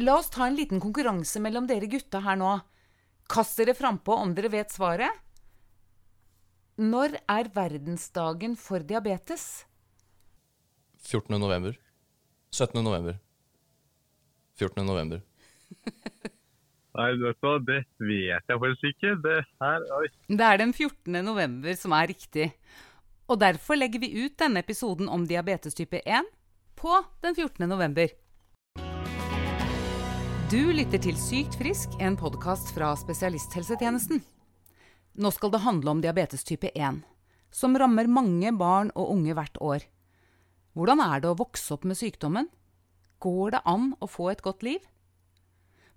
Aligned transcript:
La 0.00 0.16
oss 0.16 0.30
ta 0.32 0.46
en 0.46 0.56
liten 0.56 0.80
konkurranse 0.80 1.40
mellom 1.44 1.66
dere 1.68 1.88
gutta 1.90 2.22
her 2.24 2.38
nå. 2.40 2.54
Kast 3.28 3.58
dere 3.60 3.74
frampå 3.76 4.14
om 4.16 4.32
dere 4.34 4.48
vet 4.52 4.72
svaret. 4.72 5.12
Når 6.80 7.18
er 7.28 7.50
verdensdagen 7.52 8.54
for 8.56 8.80
diabetes? 8.80 9.66
14. 11.04 11.36
november. 11.36 11.76
17. 12.56 12.80
november. 12.84 13.18
14. 14.56 14.86
november. 14.86 15.20
Nei, 16.96 17.10
vet 17.20 17.36
du 17.36 17.46
hva, 17.46 17.52
det 17.68 17.82
vet 18.00 18.48
jeg 18.48 18.62
faktisk 18.64 18.88
ikke. 18.94 19.12
Det 19.26 19.36
her. 19.60 19.84
Det 20.32 20.48
er 20.48 20.62
den 20.64 20.72
14. 20.72 21.20
november 21.28 21.76
som 21.76 21.92
er 21.98 22.08
riktig. 22.14 22.48
Og 23.30 23.38
derfor 23.44 23.76
legger 23.76 24.00
vi 24.02 24.24
ut 24.24 24.40
denne 24.40 24.64
episoden 24.64 25.12
om 25.12 25.28
diabetes 25.28 25.76
type 25.76 26.00
1 26.02 26.32
på 26.80 26.96
den 27.20 27.36
14. 27.36 27.68
november. 27.68 28.08
Du 30.50 30.72
lytter 30.74 30.98
til 30.98 31.14
Sykt 31.14 31.54
frisk, 31.60 31.92
en 32.02 32.16
podkast 32.18 32.72
fra 32.74 32.88
spesialisthelsetjenesten. 32.98 34.18
Nå 35.22 35.30
skal 35.30 35.52
det 35.54 35.60
handle 35.62 35.92
om 35.92 36.00
diabetes 36.02 36.42
type 36.42 36.72
1, 36.74 36.96
som 37.54 37.78
rammer 37.78 38.10
mange 38.10 38.50
barn 38.58 38.90
og 38.98 39.12
unge 39.12 39.36
hvert 39.38 39.60
år. 39.62 39.86
Hvordan 40.74 41.04
er 41.04 41.22
det 41.22 41.30
å 41.30 41.38
vokse 41.38 41.70
opp 41.76 41.86
med 41.86 42.00
sykdommen? 42.00 42.50
Går 43.22 43.54
det 43.54 43.62
an 43.62 43.92
å 44.02 44.10
få 44.10 44.32
et 44.32 44.42
godt 44.42 44.66
liv? 44.66 44.82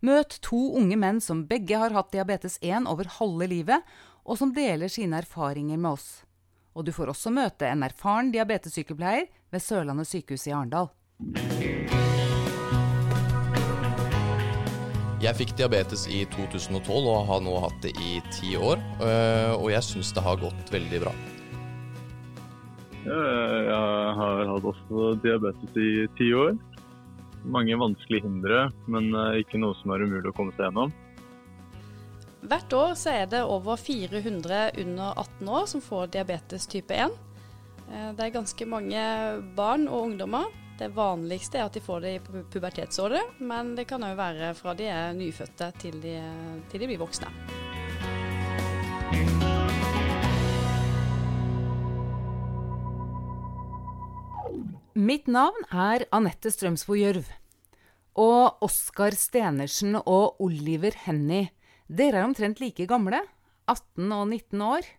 Møt 0.05 0.37
to 0.45 0.61
unge 0.77 1.01
menn 1.01 1.17
som 1.17 1.47
begge 1.49 1.81
har 1.81 1.97
hatt 1.97 2.13
diabetes 2.13 2.59
1 2.61 2.85
over 2.93 3.09
halve 3.17 3.49
livet, 3.49 3.81
og 4.21 4.37
som 4.37 4.53
deler 4.53 4.85
sine 4.85 5.23
erfaringer 5.25 5.81
med 5.81 5.95
oss. 5.95 6.09
Og 6.77 6.85
du 6.85 6.93
får 6.93 7.09
også 7.15 7.33
møte 7.33 7.73
en 7.73 7.89
erfaren 7.89 8.29
diabetessykepleier 8.29 9.31
ved 9.49 9.65
Sørlandet 9.65 10.13
sykehus 10.13 10.45
i 10.45 10.53
Arendal. 10.53 10.93
Jeg 15.23 15.37
fikk 15.39 15.53
diabetes 15.55 16.01
i 16.11 16.25
2012 16.33 17.05
og 17.07 17.27
har 17.29 17.43
nå 17.45 17.53
hatt 17.63 17.77
det 17.85 17.93
i 17.95 18.17
ti 18.33 18.57
år. 18.59 18.81
øh, 18.99 19.53
Og 19.55 19.69
jeg 19.71 19.83
syns 19.87 20.11
det 20.11 20.23
har 20.25 20.41
gått 20.41 20.71
veldig 20.73 20.99
bra. 21.05 21.13
Jeg 23.03 24.15
har 24.19 24.41
hatt 24.47 24.67
også 24.67 25.13
diabetes 25.23 25.79
i 25.79 26.07
ti 26.17 26.27
år. 26.35 26.57
Mange 27.43 27.75
vanskelige 27.79 28.23
hindre, 28.23 28.69
men 28.87 29.09
eh, 29.15 29.41
ikke 29.43 29.59
noe 29.59 29.75
som 29.79 29.91
er 29.91 30.03
umulig 30.03 30.31
å 30.31 30.35
komme 30.35 30.55
seg 30.55 30.69
gjennom. 30.69 30.93
Hvert 32.43 32.75
år 32.75 32.95
så 32.99 33.11
er 33.15 33.27
det 33.31 33.41
over 33.47 33.79
400 33.79 34.75
under 34.83 35.19
18 35.19 35.51
år 35.51 35.67
som 35.71 35.83
får 35.83 36.11
diabetes 36.15 36.67
type 36.71 36.95
1. 36.95 37.15
Eh, 37.91 38.11
Det 38.15 38.27
er 38.27 38.35
ganske 38.39 38.67
mange 38.67 39.03
barn 39.55 39.87
og 39.87 40.09
ungdommer. 40.11 40.51
Det 40.79 40.89
vanligste 40.95 41.59
er 41.59 41.67
at 41.67 41.75
de 41.77 41.81
får 41.85 42.01
det 42.03 42.13
i 42.15 42.21
pu- 42.23 42.43
pubertetsåret, 42.53 43.37
men 43.39 43.75
det 43.77 43.85
kan 43.89 44.03
òg 44.03 44.15
være 44.17 44.53
fra 44.57 44.73
de 44.77 44.89
er 44.89 45.13
nyfødte 45.17 45.69
til 45.83 45.99
de, 46.03 46.15
til 46.71 46.81
de 46.81 46.89
blir 46.89 47.01
voksne. 47.03 47.29
Mitt 54.93 55.27
navn 55.27 55.65
er 55.73 56.05
Anette 56.13 56.51
Strømsbo 56.53 56.95
Gjørv. 56.97 57.25
Og 58.21 58.61
Oskar 58.65 59.15
Stenersen 59.17 59.97
og 59.97 60.37
Oliver 60.43 60.93
Henny, 61.05 61.47
dere 61.89 62.21
er 62.21 62.27
omtrent 62.27 62.61
like 62.61 62.85
gamle, 62.89 63.23
18 63.69 64.11
og 64.13 64.27
19 64.29 64.61
år. 64.67 64.89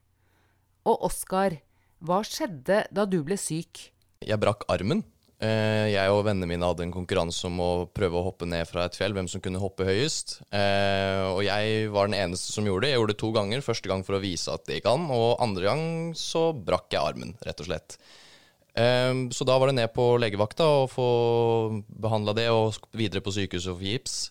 Og 0.90 1.06
Oskar, 1.06 1.60
hva 2.04 2.20
skjedde 2.26 2.82
da 2.90 3.06
du 3.06 3.20
ble 3.26 3.38
syk? 3.38 3.88
Jeg 4.24 4.40
brakk 4.42 4.66
armen. 4.72 5.04
Eh, 5.42 5.90
Jeg 5.92 6.10
og 6.14 6.22
vennene 6.28 6.46
mine 6.48 6.64
hadde 6.66 6.84
en 6.86 6.94
konkurranse 6.94 7.44
om 7.48 7.58
å 7.60 7.70
prøve 7.92 8.20
å 8.20 8.24
hoppe 8.28 8.46
ned 8.48 8.66
fra 8.70 8.84
et 8.86 8.96
fjell, 8.96 9.12
hvem 9.16 9.26
som 9.28 9.42
kunne 9.44 9.60
hoppe 9.60 9.86
høyest. 9.86 10.38
Eh, 10.54 11.24
Og 11.34 11.42
jeg 11.44 11.88
var 11.90 12.06
den 12.08 12.18
eneste 12.20 12.52
som 12.54 12.64
gjorde 12.64 12.86
det. 12.86 12.92
Jeg 12.94 13.00
gjorde 13.00 13.14
det 13.14 13.22
to 13.24 13.32
ganger. 13.34 13.64
Første 13.66 13.88
gang 13.90 14.04
for 14.06 14.16
å 14.16 14.22
vise 14.22 14.52
at 14.54 14.64
det 14.66 14.78
gikk 14.80 14.90
an, 14.92 15.08
og 15.10 15.40
andre 15.42 15.64
gang 15.64 16.14
så 16.14 16.52
brakk 16.54 16.90
jeg 16.94 17.02
armen, 17.02 17.34
rett 17.44 17.60
og 17.60 17.66
slett. 17.66 17.98
Eh, 18.76 19.12
Så 19.30 19.44
da 19.44 19.58
var 19.58 19.68
det 19.68 19.76
ned 19.76 19.92
på 19.92 20.18
legevakta 20.18 20.64
og 20.64 20.90
få 20.90 21.82
behandla 21.88 22.34
det, 22.34 22.48
og 22.50 22.74
videre 22.94 23.20
på 23.20 23.34
sykehuset 23.34 23.72
og 23.74 23.78
få 23.82 23.90
gips. 23.90 24.30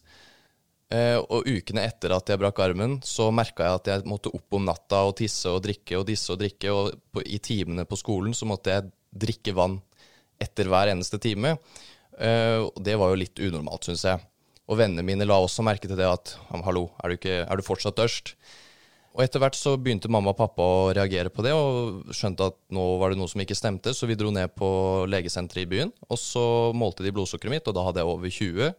Og 0.93 1.47
ukene 1.49 1.87
etter 1.89 2.11
at 2.13 2.27
jeg 2.29 2.37
brakk 2.37 2.59
armen, 2.59 2.99
så 3.01 3.31
merka 3.33 3.63
jeg 3.65 3.73
at 3.79 3.87
jeg 3.89 4.03
måtte 4.05 4.29
opp 4.29 4.53
om 4.53 4.63
natta 4.63 4.99
og 5.07 5.15
tisse 5.17 5.49
og 5.49 5.63
drikke 5.63 5.97
og 5.97 6.05
disse 6.05 6.29
og 6.29 6.37
drikke, 6.37 6.69
og 6.69 7.23
i 7.25 7.39
timene 7.39 7.83
på 7.83 7.97
skolen 7.97 8.31
så 8.37 8.45
måtte 8.45 8.69
jeg 8.69 8.91
drikke 9.09 9.55
vann 9.57 9.81
etter 10.43 10.69
hver 10.71 10.91
eneste 10.91 11.19
time. 11.23 11.55
Eh, 12.19 12.59
og 12.61 12.77
det 12.83 12.97
var 12.99 13.11
jo 13.11 13.21
litt 13.23 13.41
unormalt, 13.41 13.87
syns 13.87 14.05
jeg. 14.07 14.21
Og 14.69 14.79
vennene 14.79 15.05
mine 15.05 15.27
la 15.27 15.39
også 15.41 15.65
merke 15.65 15.89
til 15.89 15.99
det 15.99 16.07
at 16.07 16.35
hallo, 16.63 16.87
er 17.03 17.11
du, 17.11 17.17
ikke, 17.17 17.39
er 17.43 17.59
du 17.59 17.65
fortsatt 17.65 17.97
tørst? 17.99 18.35
Og 19.13 19.21
etter 19.21 19.41
hvert 19.43 19.57
så 19.57 19.75
begynte 19.77 20.09
mamma 20.09 20.31
og 20.31 20.39
pappa 20.39 20.65
å 20.65 20.93
reagere 20.95 21.29
på 21.29 21.43
det, 21.45 21.51
og 21.53 22.13
skjønte 22.17 22.47
at 22.49 22.55
nå 22.73 22.85
var 22.97 23.13
det 23.13 23.19
noe 23.19 23.29
som 23.29 23.43
ikke 23.43 23.57
stemte, 23.57 23.93
så 23.93 24.09
vi 24.09 24.17
dro 24.17 24.31
ned 24.33 24.55
på 24.57 24.69
legesenteret 25.05 25.67
i 25.67 25.69
byen, 25.69 25.91
og 26.07 26.17
så 26.17 26.45
målte 26.73 27.05
de 27.05 27.13
blodsukkeret 27.13 27.53
mitt, 27.53 27.69
og 27.69 27.77
da 27.77 27.83
hadde 27.85 28.01
jeg 28.01 28.09
over 28.09 28.33
20. 28.39 28.73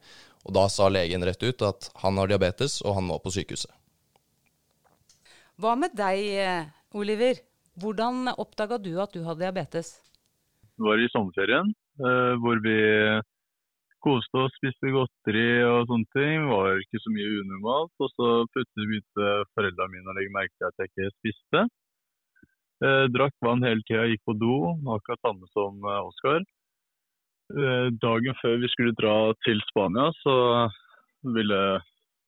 Og 0.45 0.57
da 0.59 0.65
sa 0.69 0.91
legen 0.91 1.25
rett 1.25 1.47
ut 1.47 1.63
at 1.65 1.89
han 2.03 2.19
har 2.21 2.33
diabetes, 2.33 2.81
og 2.83 2.99
han 2.99 3.07
må 3.07 3.21
på 3.23 3.33
sykehuset. 3.37 3.71
Hva 5.63 5.77
med 5.79 5.95
deg, 5.95 6.25
eh, 6.35 6.67
Oliver? 6.99 7.39
Hvordan 7.79 8.35
oppdaga 8.35 8.81
du 8.83 8.91
at 9.03 9.15
du 9.15 9.23
hadde 9.23 9.47
diabetes? 9.47 10.01
Var 10.83 10.99
i 10.99 11.11
sommerferien 11.13 11.71
eh, 12.03 12.35
hvor 12.43 12.59
vi 12.65 12.79
koste 14.05 14.41
oss, 14.43 14.57
spiste 14.59 14.91
godteri 14.93 15.63
og 15.65 15.87
sånne 15.89 16.11
ting. 16.17 16.49
Var 16.51 16.83
ikke 16.83 17.01
så 17.01 17.13
mye 17.15 17.31
unormalt. 17.41 17.95
Og 18.03 18.11
så 18.17 18.33
plutselig 18.53 18.91
begynte 18.91 19.31
foreldrene 19.55 19.95
mine 19.95 20.13
å 20.13 20.17
legge 20.19 20.35
merke 20.35 20.55
til 20.59 20.69
at 20.69 20.83
jeg 20.83 20.93
ikke 20.93 21.15
spiste. 21.21 21.65
Eh, 22.85 23.07
drakk 23.15 23.35
vann 23.47 23.65
hele 23.65 23.87
tida, 23.87 24.05
gikk 24.11 24.25
på 24.29 24.37
do, 24.37 24.59
akkurat 24.97 25.23
samme 25.25 25.49
som 25.55 25.79
eh, 25.79 26.05
Oskar. 26.11 26.45
Dagen 28.01 28.33
før 28.39 28.55
vi 28.63 28.69
skulle 28.73 28.95
dra 28.97 29.17
til 29.45 29.59
Spania, 29.69 30.07
så 30.23 30.33
ville 31.37 31.59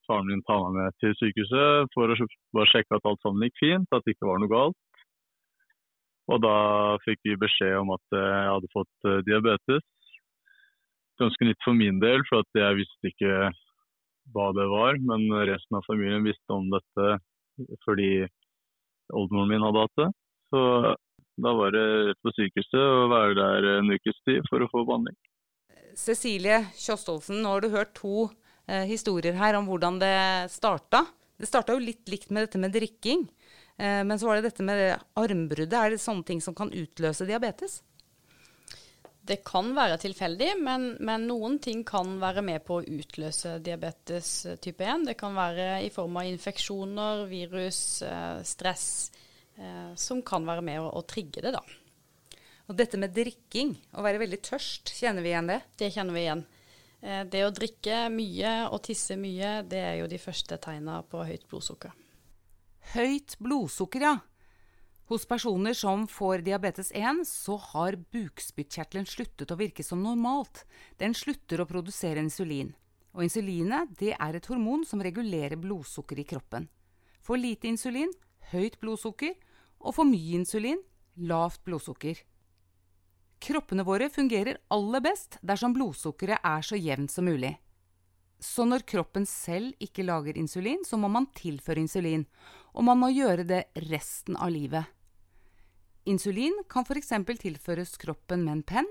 faren 0.07 0.29
min 0.29 0.43
ta 0.47 0.59
meg 0.61 0.75
med 0.77 0.97
til 1.01 1.15
sykehuset 1.17 1.89
for 1.95 2.13
å 2.13 2.27
bare 2.55 2.71
sjekke 2.71 2.99
at 2.99 3.09
alt 3.09 3.25
sammen 3.25 3.47
gikk 3.47 3.63
fint, 3.63 3.97
at 3.97 4.05
det 4.05 4.13
ikke 4.13 4.29
var 4.29 4.43
noe 4.43 4.53
galt. 4.53 4.77
Og 6.27 6.43
da 6.43 6.57
fikk 7.05 7.21
vi 7.27 7.39
beskjed 7.39 7.77
om 7.79 7.93
at 7.95 8.17
eh, 8.17 8.33
jeg 8.33 8.51
hadde 8.55 8.73
fått 8.75 9.09
eh, 9.09 9.23
diabetes. 9.29 9.85
Ganske 11.21 11.49
nytt 11.49 11.63
for 11.65 11.79
min 11.79 12.01
del, 12.03 12.25
for 12.29 12.45
jeg 12.59 12.81
visste 12.83 13.13
ikke 13.13 13.51
hva 14.35 14.51
det 14.57 14.67
var. 14.73 14.99
Men 15.01 15.29
resten 15.49 15.79
av 15.79 15.87
familien 15.89 16.27
visste 16.27 16.53
om 16.53 16.69
dette 16.73 17.17
fordi 17.87 18.27
oldemoren 19.17 19.53
min 19.55 19.65
hadde 19.65 19.85
hatt 19.87 20.01
det. 20.03 20.09
Så 20.53 20.61
da 21.37 21.53
var 21.57 21.73
det 21.75 21.85
rett 22.11 22.21
på 22.25 22.33
sykehuset 22.37 22.81
og 22.81 23.11
være 23.13 23.37
der 23.37 23.71
en 23.77 23.93
ukes 23.93 24.19
tid 24.29 24.47
for 24.51 24.65
å 24.65 24.69
få 24.73 24.85
behandling. 24.89 25.17
Cecilie 25.97 26.63
Kjostolsen, 26.77 27.41
nå 27.43 27.55
har 27.55 27.65
du 27.65 27.73
hørt 27.73 27.95
to 27.97 28.29
eh, 28.69 28.85
historier 28.89 29.37
her 29.37 29.57
om 29.59 29.69
hvordan 29.69 30.01
det 30.01 30.17
starta. 30.53 31.07
Det 31.37 31.49
starta 31.49 31.77
jo 31.77 31.85
litt 31.85 32.09
likt 32.09 32.33
med 32.33 32.47
dette 32.47 32.61
med 32.61 32.73
drikking. 32.73 33.27
Eh, 33.77 34.05
men 34.05 34.19
så 34.19 34.27
var 34.27 34.37
det 34.37 34.49
dette 34.49 34.65
med 34.65 34.97
armbruddet. 35.15 35.77
Er 35.77 35.93
det 35.93 36.01
sånne 36.01 36.25
ting 36.27 36.41
som 36.41 36.57
kan 36.57 36.73
utløse 36.73 37.29
diabetes? 37.29 37.83
Det 39.27 39.41
kan 39.43 39.73
være 39.75 39.99
tilfeldig, 39.99 40.53
men, 40.63 40.93
men 41.03 41.27
noen 41.27 41.59
ting 41.63 41.83
kan 41.87 42.15
være 42.23 42.45
med 42.47 42.63
på 42.65 42.79
å 42.79 42.85
utløse 42.85 43.57
diabetes 43.65 44.31
eh, 44.47 44.61
type 44.63 44.87
1. 44.87 45.09
Det 45.11 45.17
kan 45.19 45.37
være 45.37 45.83
i 45.85 45.91
form 45.93 46.21
av 46.21 46.31
infeksjoner, 46.31 47.27
virus, 47.31 47.81
eh, 48.07 48.43
stress, 48.47 48.91
som 49.97 50.19
kan 50.21 50.45
være 50.45 50.61
med 50.61 50.83
å, 50.85 50.91
å 50.99 51.01
trigge 51.09 51.41
det, 51.41 51.55
da. 51.55 51.63
Og 52.69 52.77
dette 52.77 52.99
med 53.01 53.15
drikking, 53.17 53.71
å 53.97 54.05
være 54.05 54.21
veldig 54.21 54.39
tørst, 54.45 54.93
kjenner 54.93 55.25
vi 55.25 55.31
igjen 55.31 55.49
det? 55.49 55.57
Det 55.81 55.89
kjenner 55.95 56.13
vi 56.13 56.25
igjen. 56.27 56.43
Det 57.33 57.41
å 57.47 57.55
drikke 57.57 58.03
mye 58.13 58.53
og 58.67 58.83
tisse 58.85 59.17
mye, 59.17 59.63
det 59.65 59.81
er 59.81 59.95
jo 60.03 60.11
de 60.13 60.21
første 60.21 60.61
tegna 60.61 60.99
på 61.09 61.25
høyt 61.25 61.49
blodsukker. 61.49 61.97
Høyt 62.95 63.35
blodsukker, 63.43 64.05
ja. 64.07 64.17
Hos 65.11 65.27
personer 65.27 65.75
som 65.75 66.05
får 66.11 66.45
diabetes 66.47 66.93
1, 66.95 67.25
så 67.27 67.57
har 67.73 67.99
bukspyttkjertelen 68.15 69.07
sluttet 69.07 69.51
å 69.51 69.59
virke 69.59 69.85
som 69.87 70.03
normalt. 70.03 70.65
Den 70.99 71.15
slutter 71.15 71.63
å 71.63 71.69
produsere 71.71 72.23
insulin. 72.23 72.73
Og 73.15 73.27
insulinet 73.27 73.95
det 73.99 74.13
er 74.15 74.39
et 74.39 74.49
hormon 74.51 74.85
som 74.87 75.03
regulerer 75.03 75.59
blodsukkeret 75.59 76.25
i 76.25 76.31
kroppen. 76.35 76.69
For 77.23 77.39
lite 77.39 77.71
insulin 77.71 78.11
høyt 78.53 78.79
blodsukker, 78.83 79.35
og 79.83 79.95
for 79.99 80.09
mye 80.09 80.41
insulin 80.41 80.83
lavt 81.17 81.63
blodsukker. 81.67 82.23
Kroppene 83.43 83.85
våre 83.87 84.09
fungerer 84.11 84.59
aller 84.73 85.03
best 85.05 85.39
dersom 85.45 85.75
blodsukkeret 85.77 86.43
er 86.43 86.67
så 86.67 86.79
jevnt 86.79 87.13
som 87.13 87.27
mulig. 87.29 87.55
Så 88.43 88.67
når 88.69 88.85
kroppen 88.89 89.25
selv 89.29 89.73
ikke 89.81 90.05
lager 90.05 90.37
insulin, 90.37 90.83
så 90.85 90.99
må 91.01 91.09
man 91.09 91.29
tilføre 91.37 91.81
insulin, 91.81 92.27
og 92.77 92.85
man 92.85 93.01
må 93.01 93.09
gjøre 93.15 93.47
det 93.49 93.63
resten 93.89 94.37
av 94.37 94.53
livet. 94.53 94.85
Insulin 96.07 96.55
kan 96.71 96.85
f.eks. 96.87 97.11
tilføres 97.41 97.97
kroppen 97.99 98.45
med 98.45 98.53
en 98.53 98.63
penn. 98.63 98.91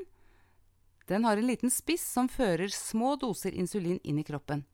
Den 1.07 1.23
har 1.23 1.37
en 1.37 1.47
liten 1.47 1.71
spiss 1.71 2.03
som 2.17 2.27
fører 2.27 2.67
små 2.73 3.13
doser 3.21 3.53
insulin 3.53 4.01
inn 4.03 4.19
i 4.19 4.25
kroppen. 4.25 4.65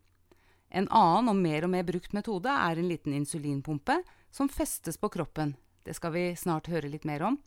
En 0.72 0.88
annen 0.88 1.30
og 1.30 1.36
mer 1.36 1.68
og 1.68 1.74
mer 1.74 1.84
brukt 1.84 2.16
metode 2.16 2.50
er 2.50 2.80
en 2.80 2.88
liten 2.88 3.14
insulinpumpe 3.14 4.00
som 4.32 4.50
festes 4.50 4.98
på 4.98 5.12
kroppen. 5.12 5.58
Det 5.84 5.94
skal 5.98 6.16
vi 6.16 6.26
snart 6.40 6.72
høre 6.72 6.90
litt 6.90 7.06
mer 7.06 7.28
om. 7.28 7.38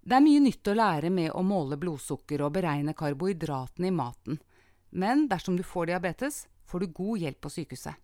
Det 0.00 0.14
er 0.14 0.24
mye 0.24 0.40
nytt 0.40 0.70
å 0.70 0.76
lære 0.78 1.10
med 1.10 1.34
å 1.34 1.42
måle 1.42 1.76
blodsukker 1.76 2.44
og 2.46 2.54
beregne 2.54 2.94
karbohydratene 2.96 3.90
i 3.90 3.96
maten. 3.96 4.38
Men 4.88 5.26
dersom 5.28 5.58
du 5.58 5.66
får 5.66 5.90
diabetes, 5.90 6.46
får 6.64 6.80
du 6.80 6.94
god 6.94 7.24
hjelp 7.26 7.40
på 7.44 7.52
sykehuset. 7.52 7.98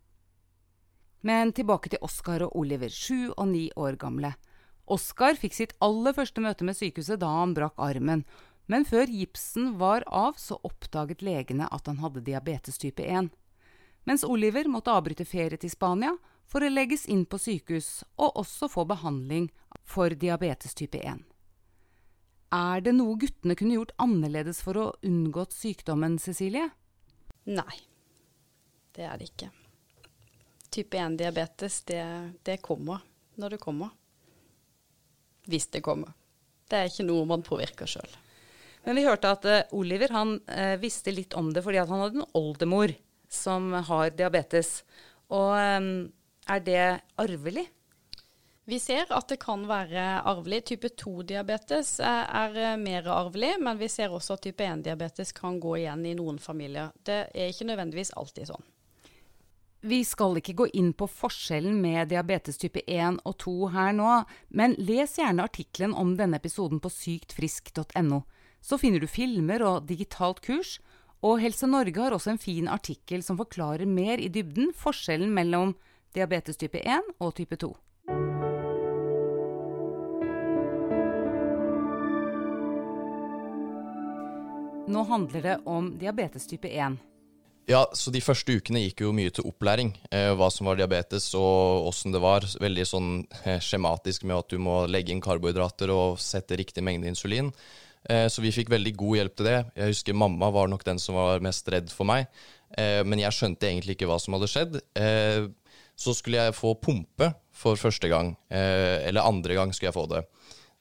Men 1.25 1.53
tilbake 1.57 1.89
til 1.89 2.03
Oskar 2.05 2.43
og 2.45 2.53
Oliver, 2.59 2.91
sju 2.91 3.31
og 3.33 3.47
ni 3.49 3.69
år 3.73 3.97
gamle. 4.01 4.35
Oskar 4.85 5.33
fikk 5.39 5.55
sitt 5.57 5.73
aller 5.81 6.13
første 6.13 6.43
møte 6.45 6.67
med 6.67 6.77
sykehuset 6.77 7.17
da 7.23 7.31
han 7.39 7.55
brakk 7.57 7.81
armen, 7.81 8.21
men 8.69 8.85
før 8.85 9.09
gipsen 9.09 9.73
var 9.81 10.05
av, 10.05 10.37
så 10.37 10.59
oppdaget 10.65 11.25
legene 11.25 11.65
at 11.73 11.89
han 11.89 11.97
hadde 12.01 12.21
diabetes 12.25 12.77
type 12.81 13.01
1. 13.01 13.31
Mens 14.05 14.25
Oliver 14.25 14.69
måtte 14.69 14.93
avbryte 14.93 15.25
ferie 15.25 15.57
til 15.57 15.73
Spania 15.73 16.13
for 16.45 16.61
å 16.61 16.69
legges 16.69 17.07
inn 17.09 17.25
på 17.25 17.41
sykehus 17.41 18.03
og 18.21 18.37
også 18.45 18.69
få 18.69 18.85
behandling 18.89 19.49
for 19.81 20.13
diabetes 20.13 20.77
type 20.77 21.01
1. 21.01 21.25
Er 22.53 22.85
det 22.85 22.93
noe 22.93 23.17
guttene 23.17 23.57
kunne 23.57 23.79
gjort 23.79 23.97
annerledes 24.01 24.61
for 24.61 24.77
å 24.77 24.87
unngå 25.05 25.49
sykdommen, 25.49 26.19
Cecilie? 26.21 26.69
Nei, 27.49 27.81
det 28.93 29.09
er 29.09 29.17
det 29.17 29.33
ikke. 29.33 29.49
Type 30.75 30.99
1-diabetes, 30.99 31.81
det, 31.87 32.03
det 32.43 32.59
kommer 32.63 33.03
når 33.39 33.55
det 33.55 33.61
kommer. 33.63 33.93
Hvis 35.47 35.69
det 35.71 35.83
kommer. 35.85 36.11
Det 36.67 36.79
er 36.79 36.89
ikke 36.89 37.05
noe 37.07 37.27
man 37.29 37.45
påvirker 37.45 37.87
sjøl. 37.87 38.17
Men 38.85 38.99
vi 38.99 39.05
hørte 39.05 39.31
at 39.31 39.47
uh, 39.47 39.77
Oliver 39.77 40.11
han 40.13 40.35
uh, 40.49 40.75
visste 40.81 41.13
litt 41.13 41.33
om 41.37 41.53
det 41.53 41.63
fordi 41.65 41.79
han 41.81 42.03
hadde 42.03 42.21
en 42.21 42.35
oldemor 42.37 42.93
som 43.31 43.71
har 43.87 44.11
diabetes. 44.17 44.81
Og 45.33 45.55
um, 45.55 45.89
er 46.51 46.61
det 46.65 46.83
arvelig? 47.21 47.65
Vi 48.65 48.79
ser 48.81 49.09
at 49.13 49.29
det 49.29 49.37
kan 49.41 49.65
være 49.69 50.03
arvelig. 50.25 50.63
Type 50.71 50.89
2-diabetes 50.97 51.99
er, 52.01 52.29
er, 52.57 52.77
mer 52.81 53.07
arvelig, 53.13 53.55
men 53.61 53.77
vi 53.77 53.89
ser 53.93 54.13
også 54.13 54.37
at 54.37 54.47
type 54.47 54.65
1-diabetes 54.65 55.33
kan 55.37 55.59
gå 55.61 55.75
igjen 55.83 56.05
i 56.09 56.15
noen 56.17 56.39
familier. 56.41 56.89
Det 57.05 57.19
er 57.29 57.51
ikke 57.53 57.69
nødvendigvis 57.69 58.15
alltid 58.17 58.49
sånn. 58.49 58.71
Vi 59.85 59.99
skal 60.01 60.39
ikke 60.39 60.55
gå 60.57 60.65
inn 60.73 60.95
på 60.97 61.05
forskjellen 61.05 61.75
med 61.77 62.09
diabetes 62.09 62.57
type 62.57 62.81
1 62.89 63.19
og 63.21 63.35
2 63.43 63.51
her 63.75 63.91
nå, 63.93 64.15
men 64.49 64.73
les 64.81 65.13
gjerne 65.19 65.45
artikkelen 65.45 65.93
om 65.93 66.15
denne 66.17 66.39
episoden 66.41 66.81
på 66.81 66.89
syktfrisk.no. 66.89 68.23
Så 68.65 68.79
finner 68.81 69.03
du 69.03 69.05
filmer 69.05 69.61
og 69.61 69.85
digitalt 69.85 70.41
kurs, 70.41 70.79
og 71.21 71.37
Helse 71.43 71.69
Norge 71.69 72.01
har 72.01 72.17
også 72.17 72.33
en 72.33 72.41
fin 72.41 72.65
artikkel 72.65 73.21
som 73.21 73.37
forklarer 73.37 73.85
mer 73.85 74.17
i 74.17 74.31
dybden 74.33 74.73
forskjellen 74.73 75.29
mellom 75.37 75.77
diabetes 76.17 76.57
type 76.57 76.81
1 76.81 77.13
og 77.21 77.35
type 77.37 77.61
2. 77.61 77.73
Nå 84.89 85.09
handler 85.13 85.51
det 85.51 85.59
om 85.69 85.93
diabetes 86.01 86.49
type 86.49 86.73
1. 86.73 86.97
Ja, 87.65 87.81
så 87.97 88.11
de 88.13 88.21
første 88.21 88.59
ukene 88.59 88.83
gikk 88.83 89.01
jo 89.01 89.13
mye 89.15 89.31
til 89.33 89.47
opplæring. 89.49 89.95
Eh, 90.13 90.29
hva 90.37 90.51
som 90.53 90.67
var 90.69 90.77
diabetes 90.77 91.31
og 91.37 91.87
åssen 91.89 92.13
det 92.13 92.21
var. 92.21 92.45
Veldig 92.61 92.85
sånn 92.85 93.09
eh, 93.41 93.57
skjematisk 93.57 94.27
med 94.29 94.37
at 94.37 94.53
du 94.53 94.59
må 94.61 94.83
legge 94.85 95.09
inn 95.15 95.23
karbohydrater 95.23 95.89
og 95.89 96.19
sette 96.21 96.59
riktig 96.61 96.85
mengde 96.85 97.09
insulin. 97.09 97.49
Eh, 98.05 98.27
så 98.29 98.43
vi 98.45 98.53
fikk 98.53 98.69
veldig 98.69 98.93
god 99.01 99.17
hjelp 99.17 99.37
til 99.39 99.49
det. 99.49 99.57
Jeg 99.81 99.95
husker 99.95 100.19
mamma 100.21 100.51
var 100.53 100.69
nok 100.69 100.85
den 100.85 101.01
som 101.01 101.17
var 101.17 101.41
mest 101.41 101.65
redd 101.73 101.89
for 101.89 102.05
meg. 102.05 102.29
Eh, 102.77 103.01
men 103.01 103.23
jeg 103.23 103.33
skjønte 103.33 103.71
egentlig 103.71 103.97
ikke 103.97 104.11
hva 104.13 104.21
som 104.21 104.37
hadde 104.37 104.51
skjedd. 104.51 104.79
Eh, 105.01 105.49
så 105.97 106.13
skulle 106.13 106.45
jeg 106.45 106.57
få 106.59 106.77
pumpe 106.77 107.33
for 107.55 107.81
første 107.81 108.13
gang. 108.13 108.35
Eh, 108.53 109.09
eller 109.09 109.25
andre 109.25 109.57
gang 109.57 109.73
skulle 109.73 109.89
jeg 109.89 109.97
få 109.97 110.05
det. 110.13 110.21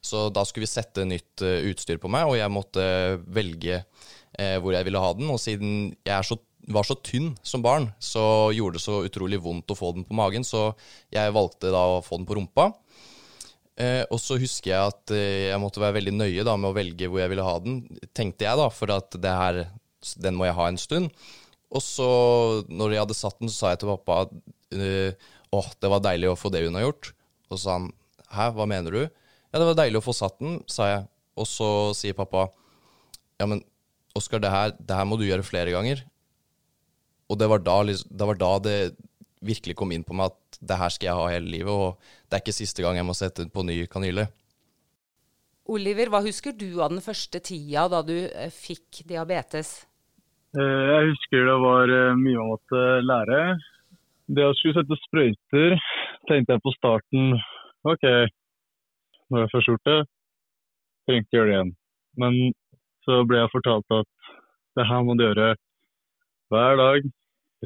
Så 0.05 0.27
da 0.37 0.45
skulle 0.45 0.67
vi 0.67 0.75
sette 0.75 1.09
nytt 1.09 1.41
utstyr 1.41 1.97
på 1.97 2.11
meg, 2.13 2.29
og 2.29 2.37
jeg 2.37 2.53
måtte 2.53 2.83
velge 3.25 3.87
hvor 4.35 4.75
jeg 4.75 4.85
ville 4.85 5.01
ha 5.01 5.13
den. 5.17 5.31
Og 5.33 5.39
siden 5.41 5.95
jeg 6.05 6.13
er 6.13 6.27
så 6.29 6.37
var 6.73 6.87
så 6.87 6.97
tynn 7.05 7.33
som 7.45 7.63
barn, 7.65 7.91
så 8.01 8.51
gjorde 8.55 8.79
det 8.79 8.85
så 8.85 9.03
utrolig 9.05 9.41
vondt 9.43 9.73
å 9.73 9.77
få 9.79 9.93
den 9.97 10.07
på 10.09 10.17
magen, 10.17 10.47
så 10.47 10.71
jeg 11.13 11.35
valgte 11.35 11.73
da 11.75 11.83
å 11.97 12.03
få 12.05 12.21
den 12.21 12.29
på 12.29 12.39
rumpa. 12.39 12.71
Eh, 13.75 14.05
og 14.07 14.21
så 14.23 14.39
husker 14.39 14.71
jeg 14.71 14.93
at 14.93 15.13
eh, 15.15 15.49
jeg 15.51 15.61
måtte 15.63 15.83
være 15.83 15.97
veldig 15.97 16.15
nøye 16.15 16.45
da 16.47 16.55
med 16.55 16.71
å 16.71 16.77
velge 16.77 17.09
hvor 17.11 17.25
jeg 17.25 17.33
ville 17.33 17.47
ha 17.47 17.55
den, 17.65 17.81
tenkte 18.15 18.47
jeg 18.47 18.61
da, 18.61 18.69
for 18.71 18.93
at 18.95 19.17
det 19.19 19.35
her, 19.35 19.65
den 20.23 20.39
må 20.39 20.47
jeg 20.47 20.59
ha 20.61 20.69
en 20.71 20.81
stund. 20.81 21.11
Og 21.75 21.83
så, 21.83 22.09
når 22.71 22.95
jeg 22.95 23.03
hadde 23.03 23.19
satt 23.19 23.41
den, 23.43 23.51
så 23.51 23.59
sa 23.59 23.75
jeg 23.75 23.83
til 23.83 23.91
pappa 23.97 24.21
at 24.27 24.35
eh, 24.79 25.33
åh, 25.55 25.69
det 25.83 25.91
var 25.91 26.05
deilig 26.07 26.31
å 26.31 26.39
få 26.39 26.53
det 26.55 26.63
unnagjort. 26.69 27.11
Og 27.51 27.59
så 27.59 27.63
sa 27.65 27.79
han 27.81 27.91
hæ, 28.35 28.49
hva 28.55 28.67
mener 28.71 28.95
du? 28.95 29.03
Ja, 29.05 29.59
det 29.59 29.67
var 29.69 29.79
deilig 29.83 30.01
å 30.01 30.07
få 30.07 30.15
satt 30.17 30.39
den, 30.43 30.61
sa 30.71 30.89
jeg. 30.91 31.05
Og 31.35 31.51
så 31.51 31.69
sier 31.99 32.15
pappa 32.17 32.49
ja, 33.41 33.47
men 33.51 33.65
Oskar, 34.15 34.39
det 34.39 34.51
her, 34.53 34.71
det 34.79 34.95
her 34.95 35.07
må 35.11 35.17
du 35.19 35.25
gjøre 35.27 35.43
flere 35.43 35.73
ganger. 35.75 36.05
Og 37.33 37.41
det 37.41 37.49
var, 37.49 37.63
da, 37.65 37.81
det 37.85 38.29
var 38.29 38.39
da 38.41 38.53
det 38.65 38.79
virkelig 39.45 39.77
kom 39.79 39.93
inn 39.93 40.05
på 40.05 40.17
meg 40.17 40.33
at 40.33 40.59
det 40.65 40.79
her 40.81 40.93
skal 40.93 41.09
jeg 41.09 41.19
ha 41.19 41.29
hele 41.33 41.51
livet, 41.53 41.73
og 41.73 42.29
det 42.29 42.37
er 42.37 42.45
ikke 42.45 42.57
siste 42.57 42.85
gang 42.85 42.99
jeg 42.99 43.09
må 43.09 43.17
sette 43.17 43.47
på 43.53 43.65
ny 43.67 43.85
kanyle. 43.91 44.29
Oliver, 45.65 46.11
hva 46.13 46.21
husker 46.25 46.53
du 46.53 46.83
av 46.85 46.93
den 46.93 47.01
første 47.05 47.41
tida 47.41 47.87
da 47.89 48.03
du 48.05 48.17
eh, 48.27 48.53
fikk 48.53 49.05
diabetes? 49.09 49.87
Eh, 50.57 50.83
jeg 50.91 51.13
husker 51.13 51.47
det 51.49 51.57
var 51.63 51.93
eh, 51.93 52.19
mye 52.21 52.37
man 52.37 52.51
måtte 52.53 52.83
lære. 53.05 53.39
Det 54.37 54.45
å 54.45 54.53
skulle 54.59 54.77
sette 54.77 54.99
sprøyter 55.07 55.77
tenkte 56.29 56.57
jeg 56.57 56.65
på 56.65 56.73
starten 56.77 57.33
OK, 57.85 58.05
når 59.33 59.45
jeg 59.45 59.53
først 59.53 59.71
gjort 59.73 59.89
det, 59.89 59.99
trenger 61.05 61.25
ikke 61.25 61.39
gjøre 61.39 61.49
det 61.49 61.57
igjen. 61.57 61.73
Men 62.21 62.39
så 63.05 63.19
ble 63.29 63.41
jeg 63.41 63.53
fortalt 63.53 63.97
at 63.99 64.31
det 64.79 64.87
her 64.89 65.05
må 65.05 65.17
du 65.17 65.25
gjøre 65.27 65.51
hver 66.55 66.79
dag 66.79 67.09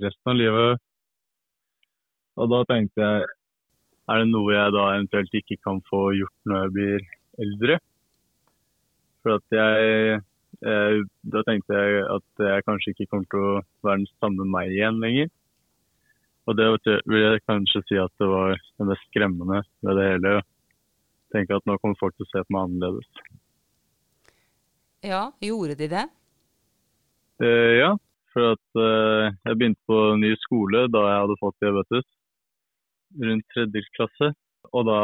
resten 0.03 0.33
av 0.33 0.39
livet. 0.39 0.85
Og 2.39 2.51
da 2.53 2.63
tenkte 2.71 3.03
jeg 3.03 3.27
er 4.09 4.23
det 4.23 4.31
noe 4.31 4.55
jeg 4.55 4.73
da 4.73 4.85
eventuelt 4.95 5.35
ikke 5.37 5.59
kan 5.61 5.81
få 5.91 6.09
gjort 6.17 6.49
når 6.49 6.63
jeg 6.63 6.75
blir 6.77 7.07
eldre? 7.45 7.79
For 9.21 9.37
at 9.37 9.57
jeg, 9.59 10.21
jeg 10.65 11.03
Da 11.35 11.43
tenkte 11.45 11.77
jeg 11.77 12.05
at 12.15 12.45
jeg 12.47 12.65
kanskje 12.65 12.95
ikke 12.95 13.09
kommer 13.11 13.29
til 13.35 13.45
å 13.45 13.59
være 13.85 14.01
den 14.05 14.09
samme 14.17 14.47
meg 14.49 14.73
igjen 14.73 15.03
lenger. 15.03 15.29
Og 16.49 16.57
det 16.57 16.69
vil 17.05 17.21
jeg 17.21 17.45
kanskje 17.45 17.85
si 17.85 17.99
at 18.01 18.15
det 18.23 18.31
var 18.31 18.57
det 18.57 18.87
mest 18.89 19.05
skremmende 19.11 19.61
ved 19.85 20.01
det 20.01 20.07
hele. 20.15 20.35
Tenke 21.35 21.59
at 21.59 21.69
nå 21.69 21.77
kommer 21.77 22.01
folk 22.01 22.17
til 22.17 22.25
å 22.25 22.31
se 22.31 22.41
på 22.47 22.55
meg 22.55 22.71
annerledes. 22.71 23.27
Ja, 25.05 25.27
gjorde 25.45 25.77
de 25.77 25.91
det? 25.93 26.07
Eh, 27.45 27.75
ja, 27.83 27.93
for 28.39 28.55
at 28.55 28.79
uh, 28.79 29.35
jeg 29.49 29.59
begynte 29.59 29.91
på 29.91 29.99
ny 30.23 30.33
skole 30.45 30.87
da 30.95 31.05
jeg 31.09 31.23
hadde 31.25 31.39
fått 31.41 31.63
diabetes, 31.65 32.07
rundt 33.25 33.47
tredje 33.55 33.83
klasse. 33.97 34.33
Og 34.77 34.85
da 34.87 35.01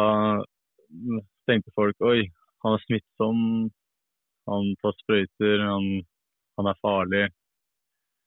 tenkte 1.48 1.74
folk 1.74 2.04
oi, 2.06 2.28
han 2.64 2.76
er 2.76 2.84
smittsom, 2.84 3.38
han 4.50 4.68
tar 4.82 4.94
sprøyter, 5.00 5.64
han, 5.64 5.88
han 6.60 6.70
er 6.70 6.82
farlig. 6.84 7.24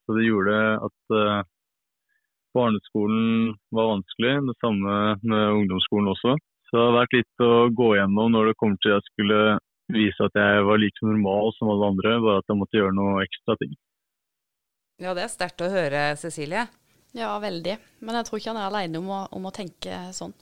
Så 0.06 0.18
det 0.18 0.28
gjorde 0.28 0.58
at 0.90 1.16
uh, 1.16 1.40
barneskolen 2.58 3.56
var 3.76 3.94
vanskelig. 3.94 4.36
Det 4.50 4.60
samme 4.60 5.00
med 5.24 5.56
ungdomsskolen 5.62 6.12
også. 6.16 6.36
Så 6.68 6.76
det 6.76 6.84
har 6.84 7.00
vært 7.00 7.16
litt 7.16 7.48
å 7.48 7.52
gå 7.72 7.94
gjennom 7.96 8.34
når 8.36 8.52
det 8.52 8.60
kommer 8.60 8.80
til 8.84 8.98
at 8.98 9.00
jeg 9.00 9.14
skulle 9.14 9.42
vise 9.96 10.20
at 10.20 10.36
jeg 10.36 10.64
var 10.68 10.82
like 10.84 11.06
normal 11.06 11.54
som 11.56 11.70
alle 11.72 11.94
andre, 11.94 12.18
bare 12.24 12.42
at 12.42 12.52
jeg 12.52 12.60
måtte 12.60 12.82
gjøre 12.82 12.96
noe 12.98 13.22
ekstra 13.24 13.56
ting. 13.62 13.78
Ja, 14.98 15.14
det 15.14 15.28
er 15.28 15.32
sterkt 15.32 15.62
å 15.62 15.70
høre, 15.70 16.10
Cecilie. 16.18 16.66
Ja, 17.18 17.32
veldig. 17.42 17.78
Men 18.06 18.18
jeg 18.18 18.28
tror 18.28 18.40
ikke 18.40 18.54
han 18.54 18.60
er 18.62 18.70
alene 18.72 19.02
om 19.02 19.10
om 19.14 19.48
å 19.48 19.54
tenke 19.54 20.08
sånn. 20.14 20.34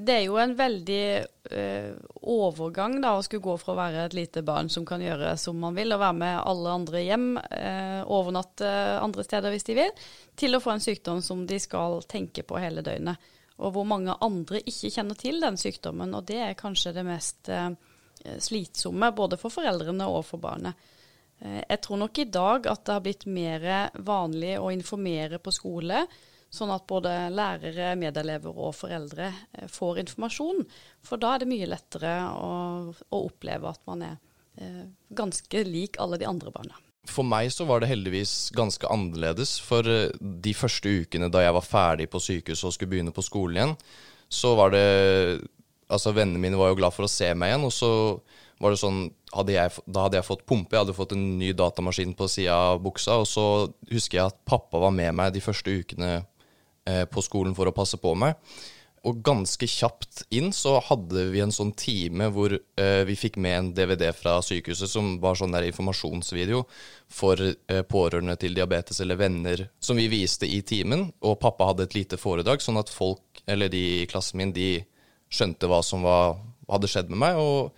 Det 0.00 0.14
er 0.14 0.22
jo 0.24 0.38
en 0.40 0.54
veldig 0.56 1.04
uh, 1.52 1.96
overgang 2.32 2.96
da, 3.02 3.12
å 3.16 3.24
skulle 3.24 3.44
gå 3.44 3.56
fra 3.60 3.74
å 3.74 3.78
være 3.78 4.06
et 4.06 4.16
lite 4.16 4.42
barn 4.46 4.70
som 4.72 4.86
kan 4.88 5.02
gjøre 5.04 5.34
som 5.40 5.58
man 5.60 5.76
vil, 5.76 5.92
og 5.92 6.00
være 6.00 6.16
med 6.16 6.38
alle 6.40 6.76
andre 6.78 7.02
hjem, 7.04 7.26
uh, 7.36 8.00
overnatte 8.08 8.70
andre 9.02 9.26
steder 9.26 9.52
hvis 9.52 9.68
de 9.68 9.76
vil, 9.76 9.92
til 10.40 10.56
å 10.56 10.62
få 10.64 10.72
en 10.72 10.84
sykdom 10.84 11.20
som 11.24 11.44
de 11.48 11.58
skal 11.60 12.00
tenke 12.08 12.46
på 12.48 12.62
hele 12.62 12.84
døgnet. 12.86 13.28
Og 13.60 13.74
hvor 13.74 13.84
mange 13.84 14.16
andre 14.24 14.62
ikke 14.64 14.88
kjenner 14.94 15.18
til 15.20 15.36
den 15.42 15.60
sykdommen. 15.60 16.16
Og 16.16 16.24
det 16.30 16.38
er 16.46 16.56
kanskje 16.56 16.94
det 16.96 17.04
mest 17.04 17.52
uh, 17.52 17.68
slitsomme, 18.40 19.12
både 19.12 19.36
for 19.40 19.52
foreldrene 19.52 20.08
og 20.08 20.24
for 20.30 20.40
barnet. 20.40 20.80
Eh, 21.40 21.62
jeg 21.64 21.80
tror 21.84 22.02
nok 22.02 22.20
i 22.20 22.28
dag 22.28 22.68
at 22.70 22.84
det 22.84 22.96
har 22.96 23.04
blitt 23.04 23.26
mer 23.30 23.64
vanlig 24.06 24.56
å 24.60 24.70
informere 24.74 25.40
på 25.42 25.54
skole, 25.54 26.04
sånn 26.50 26.72
at 26.74 26.86
både 26.90 27.12
lærere, 27.32 27.94
medelever 27.98 28.56
og 28.56 28.74
foreldre 28.76 29.30
eh, 29.30 29.70
får 29.70 30.02
informasjon. 30.04 30.64
For 31.06 31.20
da 31.22 31.34
er 31.34 31.42
det 31.42 31.50
mye 31.52 31.70
lettere 31.70 32.14
å, 32.34 32.52
å 32.90 33.24
oppleve 33.24 33.70
at 33.70 33.82
man 33.88 34.06
er 34.06 34.16
eh, 34.60 34.86
ganske 35.16 35.64
lik 35.68 36.00
alle 36.02 36.20
de 36.20 36.28
andre 36.28 36.52
barna. 36.54 36.80
For 37.08 37.24
meg 37.26 37.48
så 37.54 37.64
var 37.66 37.80
det 37.80 37.88
heldigvis 37.90 38.50
ganske 38.54 38.86
annerledes. 38.92 39.56
For 39.64 39.86
de 40.20 40.52
første 40.54 40.92
ukene 41.00 41.30
da 41.32 41.40
jeg 41.42 41.56
var 41.56 41.64
ferdig 41.64 42.10
på 42.12 42.20
sykehuset 42.22 42.68
og 42.68 42.74
skulle 42.76 42.92
begynne 42.92 43.14
på 43.16 43.24
skolen 43.24 43.56
igjen, 43.56 43.80
så 44.30 44.54
var 44.58 44.76
det 44.76 44.84
Altså, 45.90 46.12
vennene 46.14 46.38
mine 46.38 46.54
var 46.54 46.68
jo 46.70 46.76
glad 46.78 46.94
for 46.94 47.02
å 47.02 47.10
se 47.10 47.26
meg 47.34 47.50
igjen, 47.50 47.64
og 47.66 47.72
så 47.74 47.88
var 48.60 48.74
det 48.74 48.80
sånn 48.80 49.04
hadde 49.32 49.54
jeg, 49.54 49.84
Da 49.86 50.06
hadde 50.06 50.18
jeg 50.18 50.26
fått 50.26 50.46
pumpe, 50.48 50.74
jeg 50.74 50.84
hadde 50.84 50.96
fått 50.96 51.14
en 51.16 51.24
ny 51.40 51.52
datamaskin 51.56 52.12
på 52.18 52.28
sida 52.28 52.56
av 52.72 52.82
buksa, 52.84 53.20
og 53.22 53.28
så 53.28 53.44
husker 53.92 54.20
jeg 54.20 54.32
at 54.32 54.42
pappa 54.48 54.82
var 54.82 54.92
med 54.94 55.14
meg 55.16 55.32
de 55.34 55.42
første 55.44 55.72
ukene 55.72 56.10
eh, 56.18 57.06
på 57.08 57.24
skolen 57.24 57.56
for 57.56 57.70
å 57.70 57.74
passe 57.76 58.00
på 58.00 58.12
meg. 58.18 58.36
Og 59.08 59.22
ganske 59.24 59.64
kjapt 59.64 60.26
inn 60.36 60.50
så 60.52 60.74
hadde 60.84 61.22
vi 61.32 61.40
en 61.40 61.54
sånn 61.54 61.70
time 61.72 62.26
hvor 62.34 62.52
eh, 62.52 63.00
vi 63.08 63.16
fikk 63.16 63.38
med 63.40 63.56
en 63.56 63.70
DVD 63.72 64.10
fra 64.12 64.36
sykehuset 64.44 64.92
som 64.92 65.14
var 65.22 65.38
sånn 65.40 65.54
der 65.54 65.64
informasjonsvideo 65.70 66.66
for 67.08 67.40
eh, 67.40 67.80
pårørende 67.88 68.36
til 68.42 68.58
diabetes 68.58 69.00
eller 69.00 69.16
venner 69.22 69.64
som 69.80 69.96
vi 69.96 70.10
viste 70.12 70.44
i 70.44 70.60
timen. 70.60 71.06
Og 71.24 71.38
pappa 71.40 71.70
hadde 71.70 71.88
et 71.88 71.96
lite 71.96 72.20
foredrag, 72.20 72.60
sånn 72.60 72.80
at 72.82 72.92
folk, 72.92 73.40
eller 73.48 73.72
de 73.72 73.82
i 74.02 74.10
klassen 74.10 74.42
min, 74.42 74.52
de 74.52 74.82
skjønte 75.32 75.70
hva 75.70 75.80
som 75.86 76.04
var, 76.04 76.36
hadde 76.68 76.92
skjedd 76.92 77.08
med 77.08 77.22
meg. 77.24 77.40
Og 77.40 77.72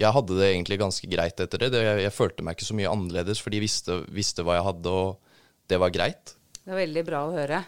jeg 0.00 0.14
hadde 0.16 0.36
det 0.38 0.48
egentlig 0.48 0.78
ganske 0.80 1.08
greit 1.10 1.40
etter 1.42 1.60
det. 1.60 1.72
det 1.74 1.82
jeg, 1.84 2.04
jeg, 2.06 2.14
følte 2.16 2.44
meg 2.44 2.56
ikke 2.56 2.68
så 2.70 2.76
mye 2.78 2.92
annerledes, 2.92 3.42
for 3.44 3.52
de 3.52 3.60
visste, 3.62 3.98
visste 4.12 4.44
hva 4.46 4.56
jeg 4.56 4.66
hadde, 4.70 4.92
og 4.92 5.68
det 5.68 5.80
var 5.82 5.92
greit. 5.94 6.34
Det 6.62 6.70
er 6.70 6.80
veldig 6.84 7.02
bra 7.04 7.24
å 7.26 7.34
høre. 7.34 7.58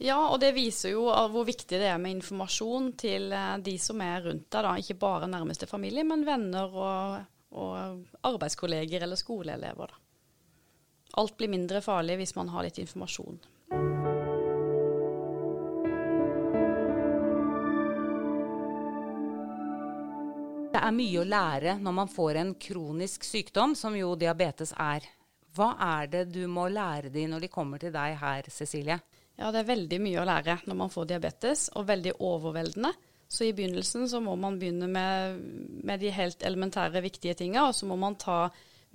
Ja, 0.00 0.18
og 0.32 0.40
det 0.42 0.54
viser 0.56 0.94
jo 0.94 1.06
hvor 1.08 1.44
viktig 1.44 1.78
det 1.80 1.88
er 1.90 2.00
med 2.00 2.18
informasjon 2.18 2.92
til 3.00 3.28
eh, 3.36 3.56
de 3.64 3.76
som 3.80 4.00
er 4.04 4.24
rundt 4.24 4.46
deg. 4.48 4.64
da. 4.64 4.74
Ikke 4.80 4.98
bare 5.00 5.28
nærmeste 5.30 5.68
familie, 5.70 6.04
men 6.08 6.24
venner 6.28 6.72
og, 6.72 7.18
og 7.52 8.24
arbeidskolleger 8.28 9.04
eller 9.04 9.20
skoleelever. 9.20 9.92
da. 9.92 10.00
Alt 11.20 11.36
blir 11.36 11.50
mindre 11.52 11.82
farlig 11.84 12.20
hvis 12.20 12.36
man 12.36 12.52
har 12.54 12.64
litt 12.66 12.80
informasjon. 12.82 13.40
Det 20.80 20.86
er 20.88 20.94
mye 20.96 21.20
å 21.20 21.28
lære 21.28 21.72
når 21.84 21.92
man 21.92 22.08
får 22.08 22.36
en 22.40 22.50
kronisk 22.56 23.24
sykdom, 23.28 23.74
som 23.76 23.92
jo 23.92 24.14
diabetes 24.16 24.70
er. 24.80 25.04
Hva 25.52 25.74
er 25.84 26.06
det 26.08 26.22
du 26.32 26.46
må 26.48 26.70
lære 26.72 27.10
de 27.12 27.26
når 27.28 27.44
de 27.44 27.50
kommer 27.52 27.82
til 27.82 27.92
deg 27.92 28.14
her, 28.16 28.46
Cecilie? 28.48 28.96
Ja, 29.36 29.50
det 29.52 29.60
er 29.60 29.68
veldig 29.68 29.98
mye 30.00 30.22
å 30.22 30.24
lære 30.24 30.54
når 30.64 30.78
man 30.80 30.92
får 30.94 31.10
diabetes, 31.10 31.66
og 31.76 31.84
veldig 31.90 32.14
overveldende. 32.24 32.94
Så 33.28 33.44
i 33.44 33.52
begynnelsen 33.52 34.08
så 34.08 34.22
må 34.24 34.38
man 34.40 34.56
begynne 34.56 34.88
med, 34.88 35.42
med 35.84 36.00
de 36.00 36.14
helt 36.16 36.40
elementære, 36.48 37.04
viktige 37.04 37.36
tinga, 37.42 37.66
og 37.68 37.76
så 37.76 37.90
må 37.90 38.00
man 38.00 38.16
ta 38.16 38.46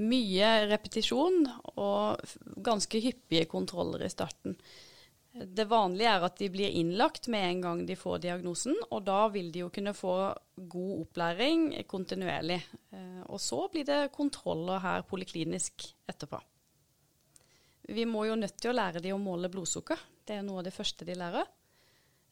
mye 0.01 0.49
repetisjon 0.71 1.45
og 1.75 2.33
ganske 2.65 3.03
hyppige 3.05 3.45
kontroller 3.51 4.07
i 4.07 4.09
starten. 4.09 4.57
Det 5.35 5.69
vanlige 5.69 6.17
er 6.17 6.25
at 6.31 6.41
de 6.41 6.49
blir 6.49 6.81
innlagt 6.81 7.29
med 7.29 7.45
en 7.45 7.63
gang 7.67 7.85
de 7.85 7.99
får 7.99 8.25
diagnosen, 8.25 8.73
og 8.89 9.05
da 9.05 9.27
vil 9.29 9.53
de 9.53 9.67
jo 9.67 9.69
kunne 9.69 9.93
få 9.93 10.17
god 10.55 11.01
opplæring 11.03 11.69
kontinuerlig. 11.87 12.59
Eh, 12.91 13.21
og 13.27 13.39
så 13.41 13.65
blir 13.71 13.85
det 13.87 14.11
kontroller 14.15 14.79
her 14.79 15.05
poliklinisk 15.07 15.87
etterpå. 16.07 16.39
Vi 17.95 18.05
må 18.09 18.25
jo 18.25 18.37
nødt 18.39 18.57
til 18.57 18.71
å 18.71 18.77
lære 18.77 19.03
de 19.03 19.13
å 19.13 19.21
måle 19.21 19.51
blodsukker. 19.51 19.99
Det 20.25 20.39
er 20.39 20.45
noe 20.45 20.63
av 20.63 20.67
det 20.67 20.73
første 20.73 21.05
de 21.05 21.17
lærer. 21.19 21.49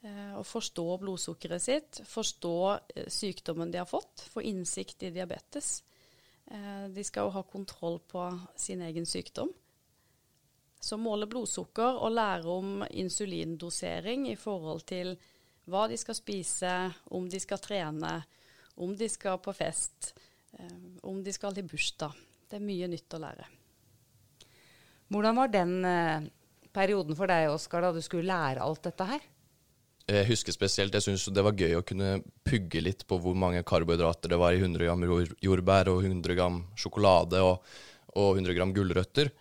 Eh, 0.03 0.35
å 0.39 0.43
forstå 0.47 0.85
blodsukkeret 1.03 1.63
sitt, 1.63 2.01
forstå 2.09 2.55
eh, 2.95 3.09
sykdommen 3.11 3.71
de 3.71 3.81
har 3.81 3.89
fått, 3.89 4.25
få 4.33 4.43
innsikt 4.43 5.03
i 5.03 5.13
diabetes. 5.13 5.81
De 6.43 7.03
skal 7.07 7.29
jo 7.29 7.31
ha 7.37 7.41
kontroll 7.47 8.01
på 8.03 8.21
sin 8.59 8.81
egen 8.83 9.05
sykdom. 9.07 9.47
Så 10.83 10.97
måle 10.99 11.25
blodsukker 11.31 12.01
og 12.03 12.11
lære 12.11 12.51
om 12.51 12.83
insulindosering 12.91 14.27
i 14.27 14.35
forhold 14.35 14.83
til 14.91 15.13
hva 15.69 15.87
de 15.87 15.97
skal 15.99 16.17
spise, 16.17 16.71
om 17.15 17.27
de 17.29 17.39
skal 17.39 17.61
trene, 17.63 18.13
om 18.75 18.93
de 18.97 19.09
skal 19.09 19.39
på 19.43 19.53
fest, 19.55 20.13
om 21.01 21.21
de 21.23 21.33
skal 21.33 21.57
i 21.59 21.65
bursdag. 21.65 22.15
Det 22.49 22.59
er 22.59 22.65
mye 22.65 22.89
nytt 22.91 23.15
å 23.15 23.21
lære. 23.21 23.45
Hvordan 25.13 25.37
var 25.37 25.51
den 25.53 25.73
eh, 25.85 26.25
perioden 26.73 27.17
for 27.17 27.29
deg, 27.29 27.51
Oskar, 27.53 27.85
da 27.85 27.93
du 27.93 28.01
skulle 28.03 28.27
lære 28.29 28.63
alt 28.63 28.83
dette 28.85 29.07
her? 29.09 29.23
Jeg 30.09 30.27
husker 30.27 30.55
spesielt, 30.55 30.95
jeg 30.97 31.05
syntes 31.05 31.29
det 31.31 31.45
var 31.45 31.55
gøy 31.55 31.77
å 31.77 31.85
kunne 31.87 32.17
pugge 32.43 32.81
litt 32.83 33.05
på 33.07 33.17
hvor 33.23 33.37
mange 33.39 33.61
karbohydrater 33.63 34.33
det 34.33 34.39
var 34.41 34.55
i 34.55 34.59
100 34.59 34.83
gram 34.83 35.05
jordbær 35.39 35.93
og 35.93 36.03
100 36.03 36.35
gram 36.35 36.57
sjokolade 36.75 37.39
og, 37.45 37.63
og 38.19 38.41
100 38.41 38.57
gram 38.57 38.73
gulrøtter. 38.75 39.31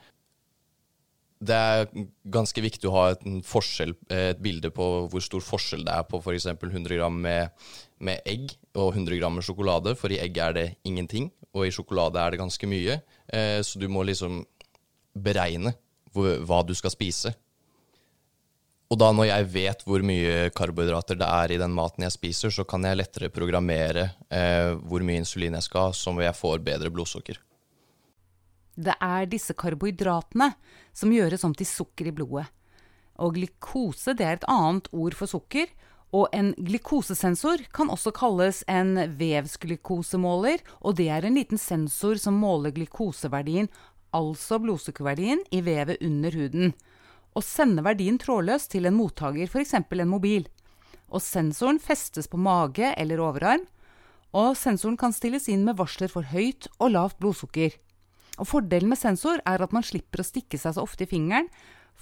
Det 1.43 1.59
er 1.59 1.89
ganske 2.31 2.63
viktig 2.63 2.87
å 2.87 2.95
ha 2.95 3.05
et, 3.13 3.25
et, 3.27 4.41
bilde 4.43 4.71
på 4.75 4.89
hvor 5.11 5.25
stor 5.25 5.43
forskjell 5.43 5.83
det 5.89 5.95
er 5.97 6.07
på 6.07 6.21
f.eks. 6.23 6.47
100 6.55 6.95
gram 6.95 7.17
med, 7.25 7.51
med, 7.99 8.23
egg 8.29 8.55
og 8.77 8.95
100 8.95 9.19
gram 9.19 9.35
med 9.39 9.47
sjokolade, 9.47 9.97
for 9.99 10.15
i 10.15 10.21
egg 10.23 10.39
er 10.39 10.57
det 10.59 10.67
ingenting, 10.89 11.33
og 11.53 11.67
i 11.67 11.75
sjokolade 11.75 12.23
er 12.23 12.33
det 12.35 12.43
ganske 12.45 12.71
mye. 12.71 13.01
Eh, 13.27 13.59
så 13.67 13.83
du 13.83 13.89
må 13.91 14.07
liksom 14.07 14.45
beregne 15.13 15.75
hva 16.13 16.61
du 16.67 16.75
skal 16.77 16.93
spise. 16.93 17.33
Og 18.93 18.99
da 19.01 19.09
når 19.17 19.31
jeg 19.31 19.49
vet 19.55 19.85
hvor 19.89 20.03
mye 20.05 20.51
karbohydrater 20.53 21.17
det 21.17 21.29
er 21.29 21.55
i 21.55 21.61
den 21.61 21.73
maten 21.73 22.05
jeg 22.05 22.13
spiser, 22.13 22.53
så 22.53 22.67
kan 22.69 22.85
jeg 22.85 22.99
lettere 23.01 23.33
programmere 23.33 24.11
eh, 24.29 24.75
hvor 24.77 25.05
mye 25.07 25.23
insulin 25.23 25.57
jeg 25.57 25.65
skal 25.65 25.89
ha, 25.89 25.95
som 25.97 26.21
jeg 26.21 26.37
får 26.37 26.61
bedre 26.67 26.93
blodsukker. 26.93 27.41
Det 28.75 28.97
er 29.01 29.29
disse 29.29 29.55
karbohydratene 29.55 30.53
som 30.97 31.13
gjøres 31.13 31.45
om 31.45 31.55
til 31.57 31.69
sukker 31.69 32.09
i 32.09 32.17
blodet. 32.17 32.47
Og 33.21 33.37
glukose 33.37 34.17
er 34.17 34.39
et 34.39 34.49
annet 34.49 34.89
ord 34.93 35.17
for 35.19 35.31
sukker. 35.31 35.69
Og 36.13 36.29
en 36.37 36.51
glukosesensor 36.61 37.63
kan 37.73 37.89
også 37.89 38.11
kalles 38.13 38.59
en 38.69 38.99
vevsglukosemåler, 39.17 40.61
og 40.85 40.99
det 40.99 41.07
er 41.09 41.25
en 41.25 41.39
liten 41.41 41.61
sensor 41.61 42.21
som 42.21 42.37
måler 42.37 42.75
glukoseverdien 42.77 43.71
altså 44.13 44.59
blodsukkerverdien, 44.63 45.43
i 45.51 45.63
vevet 45.65 46.03
under 46.05 46.35
huden, 46.37 46.73
og 47.33 47.45
sender 47.45 47.85
verdien 47.87 48.19
trådløst 48.21 48.73
til 48.75 48.87
en 48.87 48.97
mottaker, 48.97 49.49
f.eks. 49.49 49.75
en 49.75 50.09
mobil. 50.09 50.49
Og 51.09 51.23
sensoren 51.25 51.81
festes 51.81 52.29
på 52.29 52.41
mage 52.41 52.93
eller 52.97 53.21
overarm, 53.21 53.65
og 54.33 54.57
sensoren 54.57 54.97
kan 54.97 55.13
stilles 55.13 55.49
inn 55.53 55.65
med 55.65 55.77
varsler 55.81 56.13
for 56.13 56.29
høyt 56.29 56.69
og 56.79 56.93
lavt 56.95 57.19
blodsukker. 57.21 57.75
Og 58.41 58.49
Fordelen 58.49 58.93
med 58.93 59.01
sensor 59.01 59.43
er 59.45 59.63
at 59.63 59.75
man 59.75 59.85
slipper 59.85 60.23
å 60.23 60.27
stikke 60.27 60.61
seg 60.61 60.77
så 60.77 60.85
ofte 60.85 61.05
i 61.05 61.11
fingeren 61.11 61.51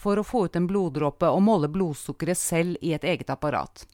for 0.01 0.21
å 0.21 0.25
få 0.25 0.47
ut 0.47 0.57
en 0.57 0.69
bloddråpe 0.71 1.29
og 1.29 1.43
måle 1.45 1.69
blodsukkeret 1.73 2.39
selv 2.39 2.79
i 2.87 2.95
et 2.97 3.05
eget 3.05 3.33
apparat. 3.33 3.85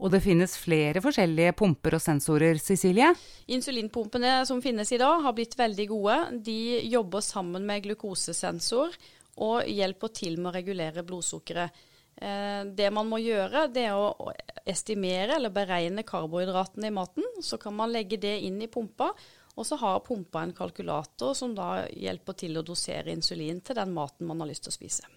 Og 0.00 0.12
det 0.12 0.20
finnes 0.24 0.56
flere 0.60 1.00
forskjellige 1.04 1.54
pumper 1.56 1.96
og 1.96 2.02
sensorer, 2.04 2.60
Cecilie? 2.60 3.08
Insulinpumpene 3.52 4.38
som 4.48 4.60
finnes 4.64 4.92
i 4.92 5.00
dag, 5.00 5.22
har 5.24 5.34
blitt 5.36 5.56
veldig 5.58 5.86
gode. 5.90 6.16
De 6.44 6.58
jobber 6.86 7.24
sammen 7.24 7.66
med 7.68 7.84
glukosesensor 7.88 8.96
og 9.44 9.68
hjelper 9.68 10.12
til 10.16 10.38
med 10.38 10.52
å 10.52 10.56
regulere 10.56 11.04
blodsukkeret. 11.06 11.84
Eh, 12.16 12.62
det 12.76 12.88
man 12.92 13.08
må 13.08 13.20
gjøre, 13.20 13.66
det 13.72 13.88
er 13.90 13.96
å 13.96 14.30
estimere 14.68 15.36
eller 15.36 15.52
beregne 15.52 16.06
karbohydratene 16.06 16.88
i 16.88 16.94
maten. 16.94 17.26
Så 17.44 17.60
kan 17.60 17.76
man 17.76 17.92
legge 17.92 18.20
det 18.20 18.38
inn 18.46 18.60
i 18.64 18.70
pumpa, 18.72 19.10
og 19.56 19.64
så 19.66 19.78
har 19.80 20.02
pumpa 20.04 20.42
en 20.44 20.54
kalkulator 20.56 21.34
som 21.34 21.54
da 21.56 21.86
hjelper 21.88 22.36
til 22.36 22.58
å 22.60 22.64
dosere 22.66 23.14
insulin 23.14 23.62
til 23.64 23.78
den 23.78 23.94
maten 23.96 24.28
man 24.28 24.42
har 24.44 24.50
lyst 24.50 24.66
til 24.66 24.74
å 24.74 24.76
spise. 24.76 25.08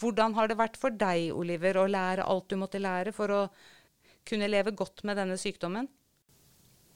Hvordan 0.00 0.34
har 0.36 0.50
det 0.50 0.58
vært 0.58 0.76
for 0.80 0.92
deg, 0.92 1.30
Oliver, 1.32 1.78
å 1.80 1.86
lære 1.88 2.26
alt 2.26 2.50
du 2.50 2.58
måtte 2.60 2.82
lære 2.82 3.14
for 3.16 3.32
å 3.32 3.42
kunne 4.26 4.50
leve 4.50 4.74
godt 4.76 5.04
med 5.06 5.16
denne 5.20 5.38
sykdommen? 5.40 5.88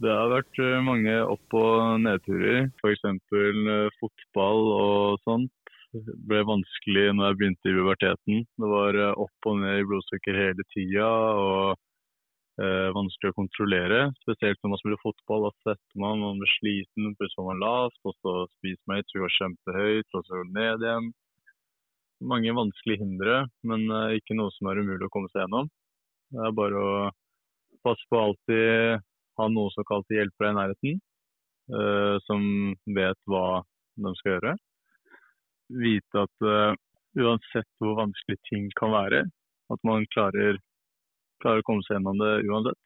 Det 0.00 0.10
har 0.10 0.32
vært 0.32 0.58
eh, 0.64 0.80
mange 0.84 1.14
opp- 1.28 1.56
og 1.60 2.00
nedturer. 2.00 2.70
F.eks. 2.80 3.04
Eh, 3.04 3.98
fotball 4.00 4.70
og 4.74 5.20
sånt. 5.28 5.52
Det 5.92 6.14
ble 6.30 6.40
vanskelig 6.46 7.10
når 7.16 7.28
jeg 7.28 7.38
begynte 7.40 7.68
i 7.68 7.76
puberteten. 7.76 8.42
Det 8.62 8.70
var 8.72 8.96
eh, 8.96 9.22
opp 9.24 9.48
og 9.50 9.60
ned 9.60 9.82
i 9.82 9.86
blodsukker 9.90 10.40
hele 10.40 10.66
tida. 10.72 11.08
og 11.44 11.78
eh, 12.60 12.88
Vanskelig 12.96 13.32
å 13.32 13.38
kontrollere. 13.38 14.02
Spesielt 14.24 14.60
når 14.60 14.74
man 14.74 14.82
spiller 14.82 15.02
fotball. 15.02 15.48
Da 15.48 15.72
setter 15.72 16.04
man, 16.04 16.22
man 16.22 16.42
blir 16.42 16.52
sliten, 16.58 17.14
plutselig 17.16 17.40
var 17.42 17.50
man 17.52 17.64
lavt, 17.64 18.00
og 18.04 18.16
så 18.20 18.36
spiser 18.58 18.84
man 18.86 19.00
høyt, 19.00 19.10
så 19.10 19.24
går 19.24 19.36
kjempehøyt, 19.38 20.08
og 20.14 20.24
så 20.26 20.36
går 20.36 20.48
det 20.48 20.56
ned 20.60 20.86
igjen 20.88 21.10
mange 22.20 22.52
vanskelige 22.52 23.00
hindre, 23.02 23.36
men 23.66 23.86
eh, 23.88 24.18
ikke 24.20 24.36
noe 24.36 24.52
som 24.56 24.70
er 24.70 24.80
umulig 24.82 25.08
å 25.08 25.12
komme 25.12 25.30
seg 25.32 25.44
gjennom. 25.44 25.70
Det 26.30 26.42
er 26.46 26.56
bare 26.56 26.80
å 26.80 26.92
passe 27.84 28.06
på 28.10 28.20
alltid 28.20 29.00
ha 29.40 29.46
noe 29.48 29.72
som 29.74 29.86
kalt 29.88 30.12
hjelpere 30.12 30.52
i 30.52 30.58
nærheten, 30.58 31.00
eh, 31.72 32.16
som 32.26 32.42
vet 32.98 33.20
hva 33.30 33.62
de 34.00 34.14
skal 34.20 34.36
gjøre. 34.36 34.54
Vite 35.80 36.24
at 36.24 36.42
uh, 36.42 36.72
uansett 37.14 37.68
hvor 37.78 38.00
vanskelig 38.00 38.40
ting 38.48 38.64
kan 38.74 38.90
være, 38.90 39.20
at 39.70 39.84
man 39.86 40.06
klarer, 40.10 40.58
klarer 41.42 41.62
å 41.62 41.66
komme 41.66 41.84
seg 41.86 41.98
gjennom 41.98 42.20
det 42.20 42.32
uansett. 42.48 42.80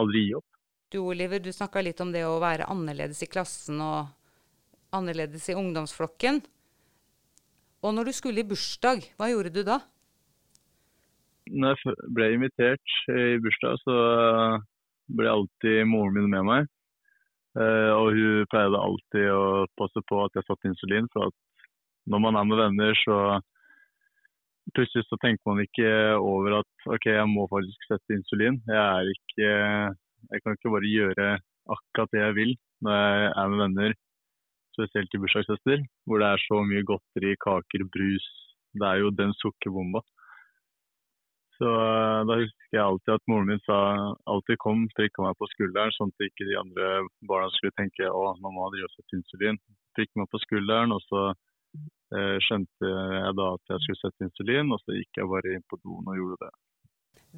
Aldri 0.00 0.24
gi 0.26 0.36
opp. 0.38 0.46
Du 0.90 0.98
Oliver, 1.04 1.38
du 1.38 1.52
snakka 1.54 1.82
litt 1.86 2.00
om 2.02 2.10
det 2.10 2.24
å 2.26 2.40
være 2.42 2.66
annerledes 2.70 3.22
i 3.22 3.30
klassen 3.30 3.78
og 3.84 4.10
annerledes 4.96 5.46
i 5.50 5.56
ungdomsflokken. 5.58 6.40
Og 7.86 7.94
når 7.96 8.10
du 8.10 8.16
skulle 8.16 8.42
i 8.42 8.48
bursdag, 8.48 9.06
hva 9.16 9.30
gjorde 9.30 9.52
du 9.54 9.62
da? 9.66 9.78
Når 11.50 11.78
jeg 11.78 12.10
ble 12.14 12.26
invitert 12.34 12.96
i 13.10 13.38
bursdag, 13.42 13.78
så 13.86 13.96
ble 15.16 15.30
alltid 15.30 15.86
moren 15.90 16.18
min 16.18 16.30
med 16.34 16.46
meg. 16.46 16.68
Eh, 17.58 17.90
og 17.94 18.14
hun 18.14 18.50
pleide 18.50 18.78
alltid 18.78 19.30
å 19.34 19.66
passe 19.78 20.02
på 20.06 20.20
at 20.24 20.36
jeg 20.38 20.46
satte 20.46 20.70
insulin. 20.70 21.08
For 21.14 21.30
at 21.30 21.64
når 22.10 22.22
man 22.26 22.38
er 22.38 22.50
med 22.50 22.60
venner, 22.60 22.98
så 23.02 23.16
plutselig 24.76 25.06
så 25.08 25.18
tenker 25.22 25.42
man 25.48 25.62
ikke 25.64 25.88
over 26.18 26.60
at 26.60 26.88
OK, 26.94 27.08
jeg 27.10 27.28
må 27.30 27.46
faktisk 27.50 27.88
sette 27.88 28.16
insulin. 28.16 28.60
Jeg 28.68 28.80
er 28.80 29.10
ikke 29.14 29.50
Jeg 30.30 30.42
kan 30.44 30.52
ikke 30.52 30.72
bare 30.74 30.94
gjøre 30.94 31.26
akkurat 31.74 32.10
det 32.12 32.20
jeg 32.20 32.34
vil 32.36 32.50
når 32.84 32.96
jeg 32.96 33.30
er 33.40 33.48
med 33.52 33.60
venner 33.64 33.92
spesielt 34.74 35.14
i 35.14 35.20
bursdagsfester, 35.20 35.82
hvor 36.06 36.22
det 36.22 36.28
er 36.30 36.42
så 36.46 36.60
mye 36.64 36.86
godteri, 36.88 37.34
kaker, 37.44 37.84
brus. 37.94 38.26
Det 38.78 38.86
er 38.86 39.02
jo 39.02 39.10
den 39.10 39.32
sukkerbomba. 39.40 40.02
Så 41.60 41.68
uh, 41.68 42.22
da 42.24 42.38
husker 42.40 42.76
jeg 42.76 42.84
alltid 42.84 43.12
at 43.12 43.26
moren 43.28 43.50
min 43.50 43.60
sa 43.66 43.78
alltid 44.32 44.60
kom, 44.64 44.86
trykka 44.96 45.26
meg 45.26 45.36
på 45.36 45.48
skulderen, 45.52 45.92
sånn 45.92 46.12
at 46.14 46.24
ikke 46.24 46.46
de 46.48 46.56
andre 46.56 46.86
barna 47.28 47.50
skulle 47.56 47.76
tenke 47.76 48.08
å, 48.08 48.30
mamma 48.40 48.70
driver 48.72 48.88
og 48.88 48.94
setter 48.94 49.18
insulin. 49.18 49.60
Trykka 49.98 50.22
meg 50.22 50.30
på 50.32 50.40
skulderen, 50.46 50.94
og 50.96 51.04
så 51.10 51.26
skjønte 52.42 52.88
jeg 52.90 53.34
da 53.38 53.44
at 53.54 53.72
jeg 53.74 53.82
skulle 53.84 54.00
sette 54.00 54.26
insulin, 54.26 54.72
og 54.74 54.80
så 54.82 54.96
gikk 54.96 55.20
jeg 55.20 55.30
bare 55.30 55.52
inn 55.54 55.66
på 55.70 55.78
doen 55.82 56.08
og 56.10 56.18
gjorde 56.18 56.38
det. 56.42 56.50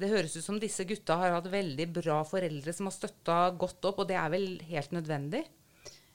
Det 0.01 0.09
høres 0.09 0.33
ut 0.39 0.45
som 0.47 0.57
disse 0.57 0.85
gutta 0.89 1.19
har 1.21 1.35
hatt 1.35 1.51
veldig 1.53 1.85
bra 1.93 2.23
foreldre 2.25 2.73
som 2.73 2.89
har 2.89 2.95
støtta 2.95 3.37
godt 3.61 3.85
opp, 3.91 4.01
og 4.01 4.09
det 4.09 4.17
er 4.17 4.31
vel 4.33 4.47
helt 4.71 4.95
nødvendig? 4.95 5.43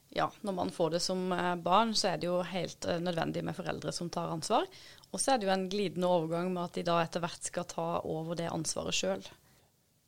ja, 0.09 0.29
når 0.41 0.53
man 0.53 0.71
får 0.71 0.91
det 0.97 1.01
som 1.05 1.33
eh, 1.33 1.55
barn, 1.57 1.95
så 1.95 2.13
er 2.13 2.21
det 2.21 2.29
jo 2.29 2.41
helt 2.47 2.87
eh, 2.89 3.01
nødvendig 3.03 3.45
med 3.45 3.57
foreldre 3.57 3.93
som 3.93 4.11
tar 4.11 4.33
ansvar. 4.33 4.67
Og 5.13 5.21
så 5.21 5.35
er 5.35 5.41
det 5.41 5.49
jo 5.49 5.55
en 5.55 5.69
glidende 5.71 6.09
overgang 6.09 6.51
med 6.53 6.65
at 6.65 6.79
de 6.79 6.87
da 6.89 6.99
etter 7.03 7.25
hvert 7.25 7.51
skal 7.51 7.69
ta 7.69 7.89
over 8.05 8.39
det 8.39 8.49
ansvaret 8.53 8.97
sjøl. 8.97 9.25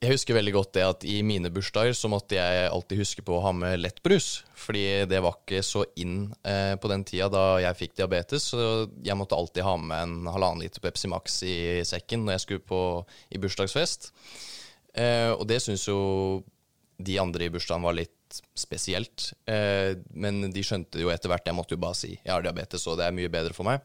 Jeg 0.00 0.14
husker 0.14 0.32
veldig 0.32 0.52
godt 0.54 0.70
det 0.78 0.84
at 0.86 1.02
i 1.04 1.18
mine 1.20 1.50
bursdager 1.52 1.92
så 1.92 2.08
måtte 2.08 2.38
jeg 2.38 2.68
alltid 2.72 3.02
huske 3.02 3.24
på 3.24 3.34
å 3.36 3.42
ha 3.44 3.50
med 3.52 3.82
lettbrus. 3.82 4.46
Fordi 4.56 4.84
det 5.10 5.18
var 5.20 5.36
ikke 5.36 5.60
så 5.66 5.82
inn 6.00 6.30
eh, 6.40 6.72
på 6.80 6.88
den 6.88 7.04
tida 7.04 7.28
da 7.28 7.42
jeg 7.60 7.76
fikk 7.82 7.98
diabetes. 7.98 8.46
Så 8.54 8.62
jeg 9.04 9.18
måtte 9.20 9.36
alltid 9.36 9.66
ha 9.66 9.74
med 9.76 10.06
en 10.06 10.30
halvannen 10.32 10.64
liter 10.64 10.80
Pepsi 10.80 11.10
Max 11.12 11.36
i 11.44 11.58
sekken 11.84 12.24
når 12.24 12.38
jeg 12.38 12.44
skulle 12.46 12.64
på 12.72 12.80
i 13.28 13.42
bursdagsfest. 13.42 14.08
Eh, 14.96 15.34
og 15.34 15.44
det 15.52 15.60
syns 15.66 15.84
jo 15.84 15.98
de 16.96 17.20
andre 17.20 17.44
i 17.44 17.52
bursdagen 17.52 17.84
var 17.84 17.98
litt 18.00 18.40
spesielt. 18.56 19.34
Eh, 19.44 20.00
men 20.16 20.46
de 20.48 20.64
skjønte 20.64 21.04
jo 21.04 21.12
etter 21.12 21.28
hvert 21.28 21.52
Jeg 21.52 21.58
måtte 21.60 21.76
jo 21.76 21.84
bare 21.84 22.00
si 22.00 22.14
jeg 22.14 22.32
har 22.32 22.40
diabetes, 22.46 22.88
og 22.88 22.96
det 22.96 23.04
er 23.04 23.18
mye 23.20 23.32
bedre 23.36 23.52
for 23.52 23.68
meg. 23.68 23.84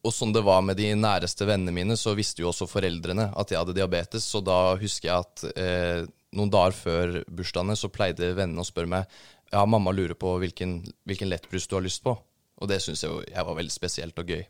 Og 0.00 0.14
sånn 0.16 0.32
det 0.32 0.42
var 0.46 0.62
med 0.64 0.78
de 0.80 0.88
næreste 0.96 1.44
vennene 1.48 1.74
mine, 1.76 1.96
så 1.98 2.14
visste 2.16 2.40
jo 2.40 2.48
også 2.50 2.68
foreldrene 2.70 3.28
at 3.36 3.52
jeg 3.52 3.60
hadde 3.60 3.76
diabetes. 3.76 4.24
Så 4.24 4.40
da 4.44 4.76
husker 4.80 5.10
jeg 5.10 5.26
at 5.26 5.44
eh, 5.52 6.06
noen 6.36 6.52
dager 6.52 6.76
før 6.76 7.18
bursdagene 7.28 7.76
så 7.76 7.92
pleide 7.92 8.32
vennene 8.38 8.64
å 8.64 8.68
spørre 8.68 8.94
meg 8.94 9.20
ja, 9.50 9.64
mamma 9.66 9.92
lurer 9.92 10.14
på 10.16 10.36
hvilken, 10.40 10.78
hvilken 11.04 11.28
lettbrus 11.28 11.68
du 11.68 11.76
har 11.76 11.84
lyst 11.84 12.04
på. 12.06 12.14
Og 12.60 12.70
det 12.70 12.78
syns 12.84 13.02
jeg, 13.04 13.26
jeg 13.28 13.46
var 13.48 13.58
veldig 13.58 13.74
spesielt 13.74 14.22
og 14.22 14.32
gøy. 14.32 14.44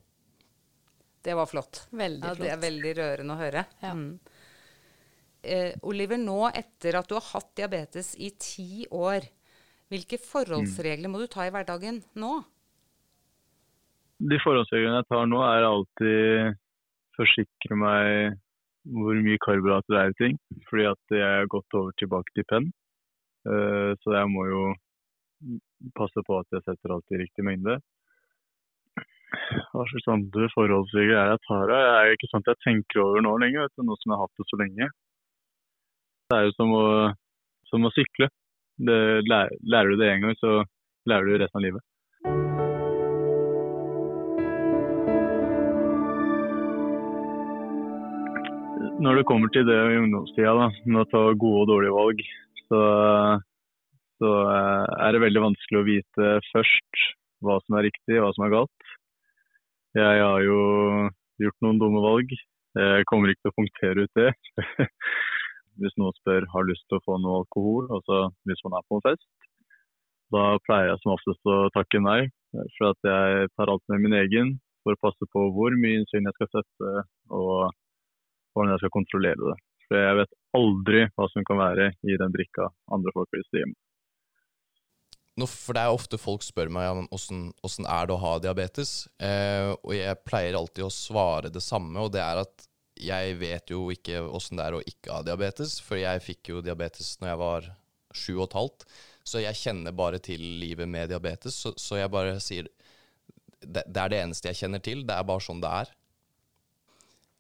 Det 1.21 1.35
var 1.37 1.49
flott. 1.51 1.87
Veldig 1.91 2.23
flott. 2.23 2.39
ja. 2.39 2.45
Det 2.45 2.53
er 2.55 2.63
veldig 2.69 2.93
rørende 3.01 3.35
å 3.35 3.41
høre. 3.41 3.67
Ja. 3.83 3.97
Mm 3.97 4.39
eh, 5.43 5.75
Oliver, 5.83 6.19
nå 6.21 6.49
etter 6.53 6.99
at 7.01 7.09
du 7.09 7.17
har 7.17 7.27
hatt 7.33 7.53
diabetes 7.59 8.15
i 8.21 8.33
ti 8.41 8.87
år, 8.91 9.27
hvilke 9.91 10.21
forholdsregler 10.23 11.11
må 11.11 11.23
du 11.23 11.27
ta 11.31 11.47
i 11.47 11.53
hverdagen 11.53 12.03
nå? 12.21 12.35
De 14.21 14.37
forhåndsreglene 14.45 15.01
jeg 15.01 15.09
tar 15.09 15.29
nå, 15.31 15.41
er 15.47 15.67
alltid 15.69 16.59
forsikre 17.17 17.79
meg 17.79 18.37
hvor 18.91 19.17
mye 19.25 19.41
karbohydrater 19.45 19.95
det 19.95 20.01
er 20.01 20.13
i 20.13 20.19
ting. 20.19 20.37
Fordi 20.69 20.87
at 20.91 21.17
jeg 21.17 21.39
har 21.41 21.51
gått 21.53 21.79
over 21.79 21.97
tilbake 22.01 22.35
til 22.37 22.47
penn. 22.53 22.69
Uh, 23.49 23.97
så 24.03 24.19
jeg 24.19 24.29
må 24.29 24.45
jo 24.51 24.65
passe 25.97 26.21
på 26.27 26.41
at 26.41 26.53
jeg 26.53 26.67
setter 26.67 26.93
alt 26.93 27.15
i 27.15 27.21
riktig 27.23 27.45
mengde. 27.47 27.79
Hva 29.71 29.85
slags 29.89 30.09
andre 30.11 30.49
forholdsregler 30.53 31.17
er 31.17 31.33
jeg 31.33 31.43
tar? 31.47 31.71
Det 31.71 31.79
er 31.81 32.15
ikke 32.15 32.29
sånn 32.31 32.45
at 32.45 32.53
jeg 32.53 32.63
tenker 32.67 33.03
over 33.05 33.25
nå 33.25 33.37
lenger, 33.41 33.65
vet 33.65 33.79
du, 33.79 33.87
nå 33.87 33.97
som 33.99 34.13
jeg 34.13 34.19
har 34.19 34.27
hatt 34.27 34.43
det 34.43 34.49
så 34.51 34.59
lenge. 34.61 34.91
Det 36.31 36.39
er 36.39 36.47
jo 36.47 36.57
som 36.57 36.75
å, 36.77 36.85
som 37.71 37.87
å 37.87 37.93
sykle. 37.95 38.29
Det, 38.81 38.99
lærer, 39.29 39.57
lærer, 39.73 39.93
du 39.93 40.01
det 40.01 40.11
én 40.13 40.25
gang, 40.25 40.37
så 40.41 40.61
lærer 41.11 41.27
du 41.27 41.41
resten 41.41 41.61
av 41.61 41.65
livet. 41.67 41.87
Når 49.01 49.17
det 49.17 49.29
kommer 49.29 49.49
til 49.49 49.65
det 49.65 49.77
i 49.95 49.97
ungdomstida, 49.97 50.53
da, 50.59 50.67
med 50.85 51.01
å 51.01 51.09
ta 51.09 51.21
gode 51.33 51.63
og 51.63 51.71
dårlige 51.71 51.97
valg, 51.97 52.19
så, 52.67 52.81
så 54.21 54.33
eh, 54.53 54.91
er 55.07 55.17
det 55.17 55.23
veldig 55.23 55.45
vanskelig 55.47 55.81
å 55.81 55.87
vite 55.87 56.33
først 56.51 57.07
hva 57.41 57.57
som 57.65 57.79
er 57.79 57.87
riktig 57.89 58.21
hva 58.21 58.29
som 58.37 58.45
er 58.45 58.53
galt. 58.59 58.93
Jeg 59.97 60.21
har 60.21 60.45
jo 60.45 60.61
gjort 61.41 61.65
noen 61.65 61.81
dumme 61.81 62.05
valg. 62.05 62.37
Jeg 62.77 63.09
kommer 63.09 63.33
ikke 63.33 63.47
til 63.47 63.55
å 63.55 63.57
punktere 63.57 64.05
ut 64.05 64.21
det. 64.21 64.31
hvis 65.81 65.97
noen 65.97 66.15
spør 66.21 66.45
har 66.53 66.69
lyst 66.69 66.85
til 66.91 67.01
å 67.01 67.05
få 67.09 67.17
noe 67.25 67.41
alkohol, 67.41 67.89
altså 67.97 68.27
hvis 68.49 68.61
man 68.67 68.77
er 68.77 68.85
på 68.87 69.01
en 69.01 69.07
fest, 69.09 69.29
da 70.31 70.45
pleier 70.69 70.93
jeg 70.93 71.01
som 71.01 71.17
oftest 71.17 71.49
å 71.49 71.61
takke 71.75 72.05
nei. 72.05 72.21
For 72.77 72.93
at 72.93 73.09
jeg 73.09 73.49
tar 73.57 73.73
alt 73.73 73.89
med 73.89 74.05
min 74.05 74.21
egen 74.21 74.59
for 74.85 74.93
å 74.93 75.05
passe 75.09 75.27
på 75.33 75.51
hvor 75.57 75.73
mye 75.81 76.03
innsyn 76.03 76.29
jeg 76.29 76.37
skal 76.37 76.59
sette, 76.59 77.09
og 77.33 77.71
hvordan 78.53 78.75
jeg 78.75 78.83
skal 78.83 78.97
kontrollere 78.97 79.53
det. 79.53 79.59
For 79.89 79.99
jeg 79.99 80.19
vet 80.21 80.35
aldri 80.59 81.05
hva 81.15 81.29
som 81.33 81.47
kan 81.47 81.61
være 81.61 81.93
i 82.07 82.19
den 82.21 82.35
drikka 82.35 82.69
andre 82.95 83.15
folk 83.15 83.31
vil 83.35 83.47
stille 83.49 83.71
med. 83.71 83.79
For 85.41 85.73
det 85.73 85.83
er 85.83 85.95
ofte 85.95 86.19
folk 86.21 86.43
spør 86.45 86.69
meg 86.75 87.07
Hvordan 87.09 87.87
er 87.89 88.09
det 88.09 88.15
å 88.15 88.21
ha 88.21 88.33
diabetes. 88.43 88.91
Eh, 89.23 89.71
og 89.73 89.95
jeg 89.97 90.25
pleier 90.27 90.59
alltid 90.59 90.85
å 90.85 90.93
svare 90.93 91.53
det 91.53 91.63
samme, 91.65 91.97
og 92.03 92.13
det 92.13 92.21
er 92.21 92.43
at 92.43 92.67
jeg 93.01 93.37
vet 93.41 93.71
jo 93.73 93.87
ikke 93.93 94.21
åssen 94.29 94.59
det 94.61 94.67
er 94.67 94.77
å 94.77 94.83
ikke 94.85 95.15
ha 95.15 95.23
diabetes, 95.25 95.79
for 95.81 95.97
jeg 95.97 96.25
fikk 96.25 96.53
jo 96.53 96.65
diabetes 96.65 97.15
når 97.21 97.31
jeg 97.31 97.41
var 97.41 97.71
sju 98.13 98.35
og 98.35 98.45
et 98.49 98.59
halvt. 98.59 98.85
Så 99.25 99.43
jeg 99.45 99.59
kjenner 99.61 99.97
bare 99.97 100.21
til 100.23 100.43
livet 100.61 100.89
med 100.91 101.11
diabetes, 101.13 101.57
så, 101.63 101.73
så 101.81 102.01
jeg 102.01 102.13
bare 102.13 102.37
sier 102.43 102.69
det, 103.61 103.85
det, 103.87 104.01
er 104.01 104.13
det 104.13 104.21
eneste 104.25 104.51
jeg 104.51 104.63
kjenner 104.63 104.83
til. 104.85 105.05
Det 105.07 105.17
er 105.17 105.27
bare 105.29 105.45
sånn 105.45 105.63
det 105.63 105.73
er. 105.83 105.93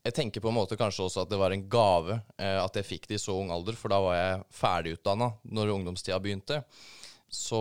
Jeg 0.00 0.16
tenker 0.16 0.40
på 0.40 0.48
en 0.48 0.56
måte 0.56 0.78
kanskje 0.80 1.04
også 1.06 1.24
at 1.24 1.32
det 1.32 1.38
var 1.40 1.52
en 1.52 1.66
gave 1.68 2.14
eh, 2.40 2.56
at 2.56 2.76
jeg 2.78 2.88
fikk 2.88 3.08
det 3.10 3.18
i 3.18 3.20
så 3.20 3.34
ung 3.36 3.50
alder, 3.52 3.76
for 3.76 3.92
da 3.92 3.98
var 4.00 4.16
jeg 4.16 4.44
ferdigutdanna 4.56 5.34
når 5.44 5.74
ungdomstida 5.74 6.16
begynte. 6.22 6.62
Så 7.28 7.60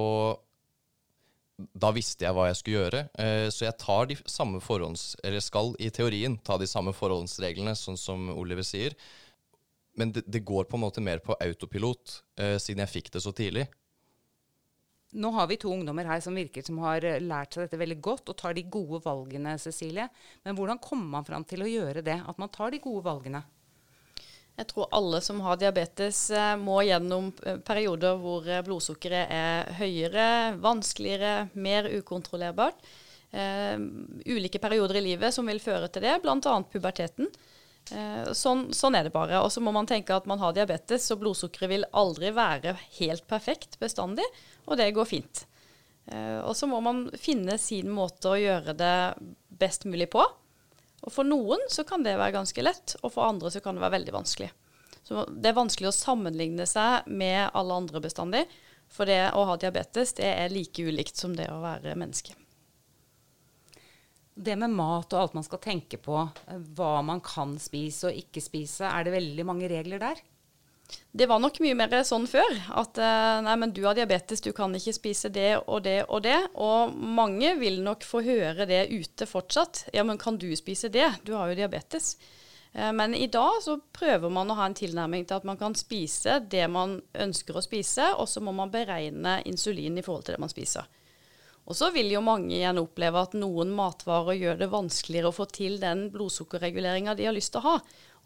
da 1.76 1.92
visste 1.92 2.24
jeg 2.24 2.36
hva 2.36 2.48
jeg 2.48 2.60
skulle 2.60 2.84
gjøre. 2.84 3.02
Eh, 3.20 3.48
så 3.52 3.68
jeg 3.68 3.80
tar 3.82 4.08
de 4.10 4.18
samme 4.30 4.62
forhånds... 4.64 5.12
Eller 5.24 5.44
skal 5.44 5.74
i 5.84 5.92
teorien 5.92 6.38
ta 6.46 6.56
de 6.60 6.70
samme 6.70 6.94
forhåndsreglene, 6.96 7.76
sånn 7.76 8.00
som 8.00 8.30
Oliver 8.32 8.64
sier. 8.64 8.96
Men 10.00 10.14
det, 10.16 10.24
det 10.32 10.46
går 10.48 10.70
på 10.70 10.80
en 10.80 10.86
måte 10.86 11.04
mer 11.04 11.20
på 11.24 11.36
autopilot, 11.36 12.22
eh, 12.40 12.56
siden 12.62 12.86
jeg 12.86 12.94
fikk 12.94 13.12
det 13.16 13.24
så 13.26 13.36
tidlig. 13.36 13.68
Nå 15.12 15.32
har 15.34 15.48
vi 15.50 15.58
to 15.58 15.72
ungdommer 15.74 16.06
her 16.06 16.20
som 16.22 16.36
virker 16.38 16.62
som 16.66 16.78
har 16.84 17.06
eh, 17.06 17.22
lært 17.24 17.56
seg 17.56 17.66
dette 17.66 17.80
veldig 17.82 17.98
godt 18.06 18.30
og 18.30 18.38
tar 18.38 18.54
de 18.58 18.66
gode 18.70 19.02
valgene, 19.06 19.56
Cecilie. 19.58 20.06
Men 20.46 20.58
hvordan 20.58 20.82
kommer 20.84 21.18
man 21.18 21.26
fram 21.26 21.46
til 21.50 21.66
å 21.66 21.70
gjøre 21.70 22.04
det? 22.06 22.20
At 22.30 22.38
man 22.42 22.52
tar 22.54 22.76
de 22.76 22.82
gode 22.84 23.06
valgene? 23.08 23.42
Jeg 24.60 24.68
tror 24.70 24.90
alle 24.92 25.22
som 25.24 25.40
har 25.42 25.58
diabetes 25.58 26.26
eh, 26.36 26.56
må 26.62 26.82
gjennom 26.86 27.32
eh, 27.48 27.58
perioder 27.66 28.22
hvor 28.22 28.50
blodsukkeret 28.68 29.34
er 29.34 29.78
høyere, 29.80 30.30
vanskeligere, 30.62 31.48
mer 31.58 31.90
ukontrollerbart. 32.00 32.90
Uh, 33.30 33.78
ulike 34.26 34.58
perioder 34.58 34.98
i 34.98 35.04
livet 35.06 35.36
som 35.36 35.46
vil 35.46 35.60
føre 35.62 35.86
til 35.94 36.02
det, 36.02 36.16
bl.a. 36.24 36.54
puberteten. 36.72 37.28
Uh, 37.90 38.32
sånn, 38.34 38.68
sånn, 38.74 38.98
er 38.98 39.06
det 39.06 39.14
bare. 39.14 39.38
Og 39.46 39.52
så 39.54 39.62
må 39.62 39.74
man 39.74 39.86
tenke 39.90 40.16
at 40.16 40.26
man 40.30 40.42
har 40.42 40.56
diabetes, 40.58 41.06
så 41.06 41.18
blodsukkeret 41.20 41.70
vil 41.70 41.86
aldri 41.98 42.32
være 42.34 42.74
helt 42.98 43.28
perfekt 43.30 43.78
bestandig, 43.82 44.26
og 44.70 44.78
det 44.80 44.92
går 44.96 45.10
fint. 45.10 45.44
Uh, 46.10 46.42
og 46.46 46.56
så 46.58 46.70
må 46.70 46.80
man 46.82 47.08
finne 47.20 47.58
sin 47.62 47.90
måte 47.94 48.32
å 48.32 48.40
gjøre 48.40 48.78
det 48.78 48.96
best 49.60 49.86
mulig 49.90 50.10
på. 50.14 50.24
Og 51.00 51.14
For 51.14 51.28
noen 51.28 51.62
så 51.72 51.86
kan 51.88 52.04
det 52.04 52.18
være 52.20 52.36
ganske 52.38 52.64
lett, 52.64 52.98
og 53.02 53.14
for 53.14 53.30
andre 53.30 53.52
så 53.54 53.62
kan 53.64 53.78
det 53.78 53.84
være 53.86 53.98
veldig 54.00 54.16
vanskelig. 54.16 54.50
Så 55.06 55.24
Det 55.32 55.52
er 55.52 55.58
vanskelig 55.58 55.90
å 55.90 55.96
sammenligne 55.96 56.68
seg 56.70 57.08
med 57.08 57.50
alle 57.58 57.78
andre 57.82 58.02
bestandig. 58.04 58.44
For 58.90 59.10
det 59.10 59.32
å 59.38 59.46
ha 59.46 59.56
diabetes 59.58 60.16
det 60.18 60.28
er 60.28 60.54
like 60.54 60.82
ulikt 60.82 61.18
som 61.18 61.36
det 61.38 61.48
å 61.54 61.62
være 61.62 61.96
menneske. 61.98 62.34
Det 64.40 64.56
med 64.56 64.72
mat 64.72 65.12
og 65.14 65.20
alt 65.20 65.36
man 65.36 65.46
skal 65.46 65.62
tenke 65.62 66.00
på, 66.00 66.16
hva 66.76 66.92
man 67.06 67.20
kan 67.22 67.58
spise 67.60 68.10
og 68.10 68.20
ikke 68.22 68.42
spise, 68.42 68.88
er 68.88 69.06
det 69.06 69.14
veldig 69.18 69.46
mange 69.46 69.70
regler 69.72 70.02
der? 70.02 70.22
Det 71.12 71.26
var 71.26 71.40
nok 71.42 71.58
mye 71.64 71.76
mer 71.78 71.94
sånn 72.06 72.28
før. 72.30 72.58
At 72.78 73.00
eh, 73.02 73.38
nei, 73.46 73.56
men 73.62 73.74
du 73.74 73.82
har 73.88 73.98
diabetes, 73.98 74.42
du 74.46 74.52
kan 74.56 74.74
ikke 74.78 74.94
spise 74.94 75.32
det 75.34 75.56
og 75.66 75.84
det 75.88 76.04
og 76.08 76.22
det. 76.26 76.38
Og 76.62 76.94
mange 76.94 77.56
vil 77.62 77.82
nok 77.86 78.06
få 78.06 78.22
høre 78.26 78.68
det 78.70 78.86
ute 78.94 79.26
fortsatt. 79.30 79.88
Ja, 79.94 80.06
men 80.06 80.22
kan 80.22 80.38
du 80.38 80.50
spise 80.58 80.92
det? 80.94 81.08
Du 81.26 81.34
har 81.38 81.50
jo 81.50 81.58
diabetes. 81.58 82.16
Eh, 82.74 82.92
men 82.94 83.16
i 83.18 83.28
dag 83.28 83.62
så 83.66 83.80
prøver 83.94 84.30
man 84.34 84.52
å 84.52 84.60
ha 84.60 84.70
en 84.70 84.78
tilnærming 84.78 85.26
til 85.26 85.40
at 85.40 85.50
man 85.50 85.58
kan 85.58 85.78
spise 85.78 86.40
det 86.46 86.68
man 86.70 87.00
ønsker 87.14 87.58
å 87.58 87.66
spise, 87.66 88.14
og 88.18 88.30
så 88.30 88.44
må 88.46 88.54
man 88.56 88.74
beregne 88.74 89.40
insulin 89.50 89.98
i 89.98 90.06
forhold 90.06 90.28
til 90.28 90.38
det 90.38 90.46
man 90.46 90.54
spiser. 90.54 90.86
Og 91.70 91.78
så 91.78 91.92
vil 91.94 92.10
jo 92.10 92.22
mange 92.26 92.56
igjen 92.56 92.82
oppleve 92.82 93.22
at 93.22 93.36
noen 93.38 93.70
matvarer 93.78 94.38
gjør 94.40 94.62
det 94.62 94.72
vanskeligere 94.72 95.30
å 95.30 95.36
få 95.36 95.46
til 95.54 95.78
den 95.82 96.08
blodsukkerreguleringa 96.14 97.14
de 97.18 97.28
har 97.30 97.36
lyst 97.36 97.54
til 97.54 97.62
å 97.62 97.76
ha 97.76 97.76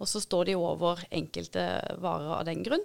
og 0.04 0.10
så 0.12 0.20
står 0.20 0.52
de 0.52 0.60
over 0.60 1.00
enkelte 1.16 1.64
varer 2.04 2.36
av 2.42 2.44
den 2.50 2.64
grunn. 2.66 2.84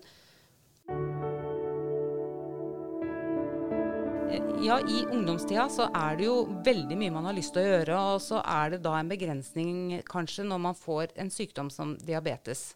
Ja, 4.63 4.77
i 4.83 5.05
ungdomstida 5.07 5.69
så 5.71 5.87
er 5.95 6.19
det 6.19 6.27
jo 6.27 6.41
veldig 6.67 6.97
mye 6.99 7.15
man 7.15 7.29
har 7.29 7.37
lyst 7.37 7.55
til 7.55 7.63
å 7.63 7.69
gjøre, 7.69 7.99
og 8.15 8.23
så 8.23 8.41
er 8.43 8.75
det 8.75 8.81
da 8.85 8.97
en 8.99 9.11
begrensning 9.11 10.01
kanskje 10.07 10.47
når 10.47 10.61
man 10.67 10.79
får 10.79 11.15
en 11.23 11.31
sykdom 11.33 11.71
som 11.73 11.95
diabetes. 12.03 12.73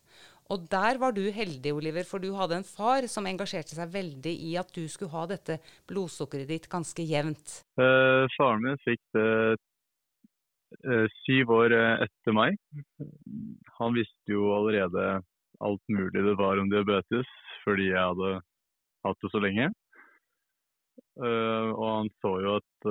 Og 0.52 0.66
der 0.70 0.98
var 1.00 1.14
du 1.16 1.22
heldig, 1.32 1.72
Oliver, 1.74 2.06
for 2.06 2.22
du 2.22 2.32
hadde 2.36 2.58
en 2.60 2.66
far 2.66 3.06
som 3.10 3.26
engasjerte 3.28 3.76
seg 3.76 3.90
veldig 3.94 4.32
i 4.50 4.54
at 4.60 4.72
du 4.74 4.84
skulle 4.90 5.14
ha 5.14 5.26
dette 5.30 5.58
blodsukkeret 5.90 6.50
ditt 6.50 6.70
ganske 6.72 7.04
jevnt. 7.06 7.62
Eh, 7.80 8.24
faren 8.36 8.66
min 8.66 8.80
fikk 8.82 9.02
det 9.16 9.28
syv 11.24 11.52
år 11.54 11.74
eh, 11.76 12.06
etter 12.06 12.36
meg. 12.36 12.56
Han 13.78 13.94
visste 13.96 14.34
jo 14.34 14.50
allerede 14.56 15.20
alt 15.62 15.92
mulig 15.92 16.24
det 16.24 16.38
var 16.38 16.58
om 16.58 16.70
diabetes, 16.70 17.28
fordi 17.64 17.92
jeg 17.92 18.00
hadde 18.00 18.40
hatt 19.06 19.22
det 19.22 19.30
så 19.32 19.42
lenge. 19.42 19.68
Eh, 21.22 21.68
og 21.70 21.86
han 21.86 22.10
så 22.24 22.38
jo 22.44 22.58
at 22.60 22.90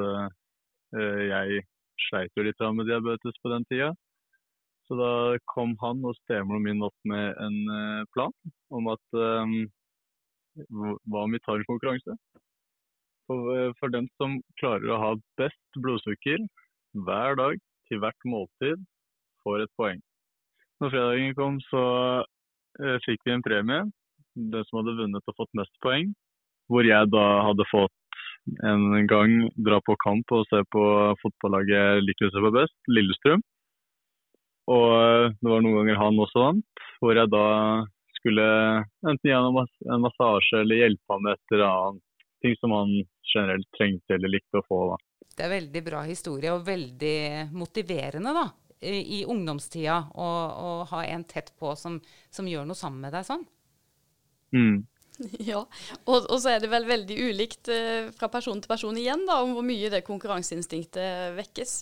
jeg 0.91 1.61
sleit 2.09 2.33
jo 2.35 2.43
litt 2.43 2.63
med 2.75 2.89
diabetes 2.89 3.37
på 3.43 3.51
den 3.53 3.63
tida. 3.69 3.93
Så 4.89 4.97
da 4.99 5.37
kom 5.47 5.77
han 5.79 6.01
og 6.03 6.17
stemoren 6.25 6.65
min 6.65 6.83
opp 6.83 6.97
med 7.07 7.37
en 7.39 8.03
plan 8.11 8.33
om 8.75 8.89
at 8.91 9.15
hva 9.15 11.21
om 11.21 11.31
vi 11.31 11.39
tar 11.45 11.61
en 11.61 11.69
konkurranse? 11.69 12.17
For, 13.29 13.71
for 13.79 13.93
den 13.93 14.09
som 14.19 14.41
klarer 14.59 14.91
å 14.91 14.99
ha 14.99 15.13
best 15.39 15.79
blodsukker 15.79 16.43
hver 17.07 17.39
dag 17.39 17.61
til 17.91 18.01
hvert 18.01 18.27
måltid 18.27 18.81
får 19.43 19.65
et 19.65 19.73
poeng. 19.79 19.99
Når 20.81 20.93
fredagen 20.93 21.35
kom, 21.37 21.57
så 21.67 21.83
eh, 22.81 22.97
fikk 23.05 23.25
vi 23.27 23.35
en 23.35 23.45
premie. 23.45 23.83
Den 24.35 24.67
som 24.67 24.79
hadde 24.79 24.97
vunnet 24.97 25.27
og 25.27 25.37
fått 25.37 25.59
mest 25.59 25.73
poeng. 25.83 26.13
Hvor 26.71 26.87
jeg 26.87 27.11
da 27.11 27.25
hadde 27.49 27.67
fått 27.69 27.97
en 28.65 29.07
gang 29.09 29.49
dra 29.67 29.77
på 29.85 29.97
kamp 30.01 30.31
og 30.33 30.47
se 30.49 30.63
på 30.73 30.83
fotballaget 31.21 31.75
jeg 31.75 32.05
liker 32.07 32.29
å 32.29 32.33
se 32.33 32.43
på 32.45 32.53
best, 32.55 32.77
Lillestrøm. 32.89 33.43
Og 34.71 35.35
det 35.41 35.51
var 35.51 35.61
noen 35.65 35.81
ganger 35.81 35.99
han 35.99 36.21
også 36.21 36.45
vant, 36.45 36.85
hvor 37.01 37.17
jeg 37.17 37.29
da 37.33 37.45
skulle 38.21 38.47
enten 39.09 39.27
gi 39.27 39.35
ham 39.35 39.59
en 39.59 40.03
massasje 40.05 40.61
eller 40.63 40.83
hjelpe 40.83 41.13
ham 41.13 41.25
med 41.25 41.35
et 41.35 41.55
eller 41.55 41.67
annet 41.67 42.03
ting 42.41 42.57
som 42.57 42.73
han 42.73 42.93
generelt 43.33 43.67
trengte 43.77 44.17
eller 44.17 44.33
likte 44.33 44.61
å 44.61 44.67
få. 44.69 44.81
da. 44.93 44.99
Det 45.41 45.47
er 45.47 45.55
veldig 45.55 45.81
bra 45.81 46.03
historie, 46.05 46.51
og 46.53 46.67
veldig 46.67 47.49
motiverende, 47.57 48.29
da. 48.35 48.43
I, 48.85 48.99
i 49.17 49.21
ungdomstida 49.25 49.95
å, 50.13 50.27
ha 50.89 50.99
en 51.09 51.23
tett 51.25 51.49
på 51.57 51.71
som, 51.77 51.95
som, 52.33 52.45
gjør 52.49 52.67
noe 52.69 52.77
sammen 52.77 53.01
med 53.01 53.15
deg 53.17 53.25
sånn. 53.25 53.41
Mm. 54.53 54.83
Ja, 55.51 55.63
og, 56.05 56.15
og, 56.19 56.37
så 56.41 56.53
er 56.53 56.61
det 56.61 56.69
vel 56.69 56.85
veldig 56.89 57.17
ulikt 57.29 57.69
eh, 57.73 58.07
fra 58.17 58.29
person 58.33 58.61
til 58.61 58.69
person 58.69 58.97
igjen 58.97 59.25
da, 59.27 59.39
om 59.41 59.55
hvor 59.57 59.65
mye 59.65 59.89
det 59.93 60.03
konkurranseinstinktet 60.05 61.35
vekkes. 61.37 61.73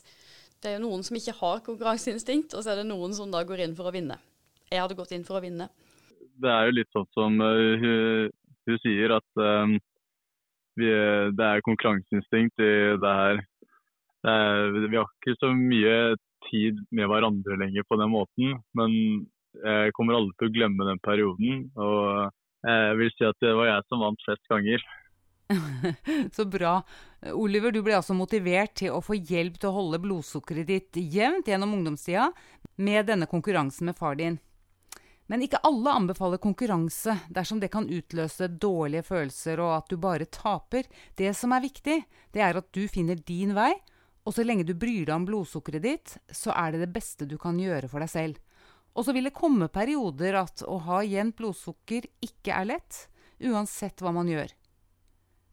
Det 0.59 0.71
er 0.71 0.77
jo 0.77 0.85
noen 0.87 1.03
som 1.07 1.19
ikke 1.19 1.35
har 1.41 1.61
konkurranseinstinkt, 1.67 2.55
og 2.55 2.63
så 2.63 2.73
er 2.73 2.81
det 2.81 2.87
noen 2.89 3.15
som 3.15 3.31
da 3.31 3.43
går 3.47 3.63
inn 3.67 3.75
for 3.75 3.91
å 3.91 3.95
vinne. 3.95 4.19
Jeg 4.71 4.83
hadde 4.85 4.99
gått 4.99 5.11
inn 5.15 5.27
for 5.27 5.39
å 5.39 5.43
vinne. 5.43 5.67
Det 6.39 6.51
er 6.51 6.67
jo 6.67 6.79
litt 6.79 6.91
sånn 6.95 7.11
som 7.15 7.39
uh, 7.43 7.75
hun, 7.83 8.33
hun, 8.67 8.81
sier, 8.83 9.15
at 9.19 9.43
um, 9.43 9.77
vi, 10.79 10.91
det 11.35 11.47
er 11.47 11.63
konkurranseinstinkt 11.67 12.63
i 12.63 12.73
det 13.03 13.15
her. 13.21 13.39
Er, 14.27 14.73
vi 14.75 14.97
har 14.97 15.07
ikke 15.07 15.37
så 15.39 15.51
mye 15.55 16.15
tid 16.49 16.79
med 16.95 17.07
hverandre 17.11 17.59
lenger 17.61 17.85
på 17.87 17.99
den 17.99 18.11
måten, 18.11 18.57
men 18.75 18.95
jeg 19.59 19.93
kommer 19.97 20.17
aldri 20.17 20.35
til 20.37 20.49
å 20.49 20.55
glemme 20.55 20.87
den 20.87 21.01
perioden. 21.03 21.61
Og 21.79 22.31
jeg 22.67 22.97
vil 22.99 23.13
si 23.15 23.27
at 23.27 23.39
det 23.43 23.53
var 23.55 23.71
jeg 23.71 23.87
som 23.87 24.03
vant 24.03 24.25
flest 24.25 24.51
ganger. 24.51 24.83
så 26.35 26.45
bra. 26.45 26.75
Oliver, 27.33 27.71
du 27.71 27.81
ble 27.85 27.97
altså 27.97 28.15
motivert 28.17 28.75
til 28.81 28.93
å 28.93 29.01
få 29.03 29.17
hjelp 29.17 29.57
til 29.59 29.71
å 29.71 29.77
holde 29.79 30.01
blodsukkeret 30.03 30.69
ditt 30.69 30.99
jevnt 30.99 31.49
gjennom 31.49 31.73
ungdomstida 31.79 32.29
med 32.83 33.09
denne 33.09 33.27
konkurransen 33.29 33.89
med 33.89 33.97
far 33.97 34.19
din. 34.19 34.37
Men 35.29 35.43
ikke 35.45 35.61
alle 35.67 35.93
anbefaler 35.93 36.41
konkurranse 36.41 37.13
dersom 37.29 37.59
det 37.61 37.69
kan 37.73 37.85
utløse 37.85 38.47
dårlige 38.49 39.05
følelser 39.05 39.61
og 39.61 39.75
at 39.75 39.91
du 39.91 39.99
bare 40.01 40.25
taper. 40.25 40.89
Det 41.17 41.35
som 41.37 41.53
er 41.53 41.65
viktig, 41.67 41.99
det 42.33 42.41
er 42.41 42.57
at 42.57 42.69
du 42.73 42.87
finner 42.89 43.19
din 43.27 43.53
vei, 43.57 43.75
og 44.29 44.35
så 44.35 44.43
lenge 44.45 44.61
du 44.61 44.75
bryr 44.77 45.07
deg 45.07 45.15
om 45.15 45.25
blodsukkeret 45.25 45.81
ditt, 45.81 46.11
så 46.29 46.53
er 46.53 46.75
det 46.75 46.83
det 46.83 46.93
beste 46.93 47.25
du 47.25 47.33
kan 47.41 47.57
gjøre 47.57 47.89
for 47.89 48.03
deg 48.03 48.11
selv. 48.11 48.37
Og 48.93 49.07
så 49.07 49.13
vil 49.15 49.25
det 49.25 49.33
komme 49.33 49.71
perioder 49.73 50.37
at 50.43 50.61
å 50.69 50.75
ha 50.85 50.99
jevnt 51.01 51.33
blodsukker 51.39 52.05
ikke 52.21 52.53
er 52.53 52.67
lett, 52.75 53.07
uansett 53.41 54.03
hva 54.05 54.13
man 54.13 54.29
gjør. 54.29 54.53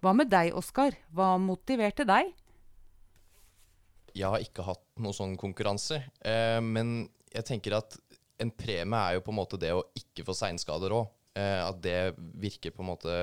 Hva 0.04 0.12
med 0.12 0.28
deg, 0.28 0.52
Oskar? 0.60 0.92
Hva 1.08 1.38
motiverte 1.40 2.04
deg? 2.04 2.34
Jeg 4.12 4.28
har 4.28 4.44
ikke 4.44 4.66
hatt 4.66 4.84
noen 5.00 5.16
sånn 5.16 5.34
konkurranse, 5.40 6.02
eh, 6.20 6.60
men 6.60 7.06
jeg 7.32 7.48
tenker 7.48 7.78
at 7.80 7.96
en 8.44 8.52
premie 8.52 9.00
er 9.00 9.16
jo 9.16 9.24
på 9.24 9.32
en 9.32 9.40
måte 9.40 9.60
det 9.60 9.72
å 9.72 9.86
ikke 9.96 10.24
få 10.28 10.36
seinskader 10.36 10.92
òg. 10.92 11.08
Eh, 11.36 11.60
at 11.64 11.80
det 11.80 12.12
virker 12.16 12.76
på 12.76 12.84
en 12.84 12.92
måte 12.92 13.16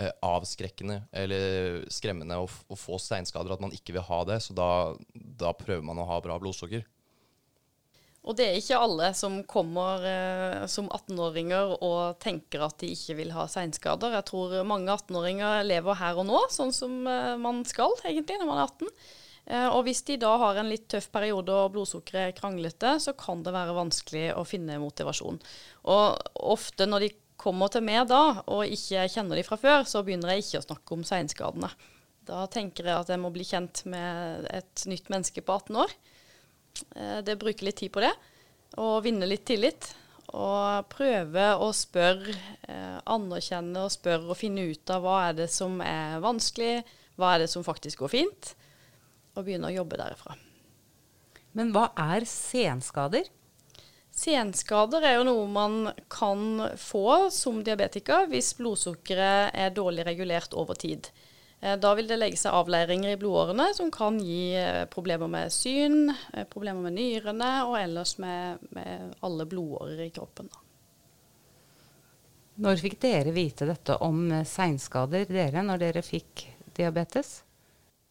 avskrekkende 0.00 1.02
eller 1.12 1.82
skremmende 1.92 2.38
å, 2.40 2.46
å 2.48 2.78
få 2.78 2.96
seinskader. 2.98 3.52
At 3.54 3.62
man 3.62 3.74
ikke 3.76 3.94
vil 3.96 4.06
ha 4.06 4.22
det. 4.26 4.40
Så 4.42 4.56
da, 4.56 4.68
da, 5.14 5.52
prøver 5.54 5.84
man 5.86 6.00
å 6.02 6.08
ha 6.08 6.18
bra 6.24 6.38
blodsukker. 6.42 6.82
Og 8.22 8.36
det 8.38 8.44
er 8.46 8.58
ikke 8.60 8.78
alle 8.78 9.08
som 9.18 9.40
kommer 9.50 10.04
eh, 10.06 10.60
som 10.70 10.86
18-åringer 10.94 11.72
og 11.82 12.20
tenker 12.22 12.62
at 12.62 12.78
de 12.78 12.92
ikke 12.94 13.16
vil 13.18 13.32
ha 13.34 13.48
seinskader. 13.50 14.14
Jeg 14.14 14.28
tror 14.28 14.60
mange 14.68 14.94
18-åringer 14.94 15.66
lever 15.66 15.98
her 15.98 16.20
og 16.22 16.28
nå, 16.28 16.44
sånn 16.54 16.70
som 16.76 17.00
eh, 17.10 17.34
man 17.42 17.64
skal 17.66 17.96
egentlig 18.06 18.38
når 18.38 18.50
man 18.52 18.62
er 18.62 18.70
18. 18.70 18.92
Eh, 19.50 19.66
og 19.72 19.82
hvis 19.88 20.04
de 20.06 20.20
da 20.22 20.36
har 20.38 20.60
en 20.60 20.70
litt 20.70 20.86
tøff 20.92 21.08
periode 21.10 21.56
og 21.64 21.74
blodsukkeret 21.74 22.28
er 22.28 22.36
kranglete, 22.36 22.94
så 23.02 23.16
kan 23.18 23.42
det 23.42 23.56
være 23.56 23.74
vanskelig 23.74 24.28
å 24.38 24.46
finne 24.46 24.78
motivasjon. 24.82 25.42
Og 25.90 26.38
ofte 26.54 26.86
når 26.86 27.08
de 27.08 27.12
kommer 27.42 27.72
til 27.72 27.84
meg 27.84 28.06
da, 28.10 28.42
og 28.46 28.70
ikke 28.70 29.08
kjenner 29.10 29.38
de 29.38 29.44
fra 29.46 29.58
før, 29.60 29.82
så 29.88 30.04
begynner 30.06 30.32
jeg 30.32 30.46
ikke 30.46 30.62
å 30.62 30.66
snakke 30.68 30.96
om 30.96 31.02
seinskadene. 31.06 31.70
Da 32.28 32.44
tenker 32.50 32.86
jeg 32.86 33.02
at 33.02 33.10
jeg 33.10 33.18
må 33.18 33.32
bli 33.34 33.46
kjent 33.46 33.82
med 33.90 34.46
et 34.54 34.84
nytt 34.86 35.10
menneske 35.10 35.42
på 35.42 35.56
18 35.58 35.80
år. 35.82 35.96
Eh, 36.94 37.18
det 37.26 37.38
bruker 37.40 37.66
litt 37.66 37.80
tid 37.82 37.92
på 37.94 38.04
det. 38.04 38.12
Og 38.78 39.02
vinne 39.04 39.26
litt 39.28 39.44
tillit. 39.48 39.90
Og 40.32 40.86
prøve 40.92 41.48
å 41.60 41.68
spørre, 41.76 42.36
eh, 42.68 43.00
anerkjenne 43.10 43.84
og 43.84 43.92
spørre 43.92 44.30
og 44.30 44.38
finne 44.38 44.70
ut 44.70 44.94
av 44.94 45.02
hva 45.02 45.16
er 45.28 45.34
det 45.42 45.50
som 45.50 45.80
er 45.82 46.22
vanskelig, 46.22 46.84
hva 47.18 47.34
er 47.34 47.44
det 47.44 47.50
som 47.50 47.66
faktisk 47.66 48.04
går 48.04 48.14
fint 48.14 48.54
og 49.34 49.44
begynne 49.44 49.68
å 49.68 49.74
jobbe 49.74 49.98
derifra. 49.98 50.36
Men 51.58 51.72
hva 51.74 51.90
er 51.98 52.24
senskader? 52.28 53.28
Senskader 54.22 55.02
er 55.02 55.16
jo 55.18 55.26
noe 55.26 55.46
man 55.50 55.76
kan 56.12 56.68
få 56.78 57.28
som 57.34 57.62
diabetiker 57.66 58.28
hvis 58.30 58.52
blodsukkeret 58.58 59.56
er 59.58 59.74
dårlig 59.74 60.04
regulert 60.06 60.54
over 60.54 60.78
tid. 60.78 61.08
Eh, 61.62 61.78
da 61.78 61.92
vil 61.98 62.06
det 62.10 62.18
legge 62.20 62.38
seg 62.38 62.54
avleiringer 62.54 63.14
i 63.14 63.18
blodårene 63.18 63.68
som 63.74 63.90
kan 63.94 64.20
gi 64.22 64.52
eh, 64.58 64.84
problemer 64.90 65.30
med 65.30 65.50
syn, 65.54 66.12
eh, 66.34 66.46
problemer 66.50 66.86
med 66.86 66.98
nyrene 66.98 67.52
og 67.68 67.78
ellers 67.80 68.16
med, 68.22 68.62
med 68.74 69.14
alle 69.26 69.46
blodårer 69.46 70.04
i 70.06 70.10
kroppen. 70.14 70.50
Når 72.62 72.82
fikk 72.82 72.98
dere 73.02 73.32
vite 73.34 73.66
dette 73.66 73.96
om 74.04 74.26
seinskader, 74.46 75.24
dere, 75.30 75.64
når 75.66 75.80
dere 75.82 76.02
fikk 76.04 76.44
diabetes? 76.76 77.40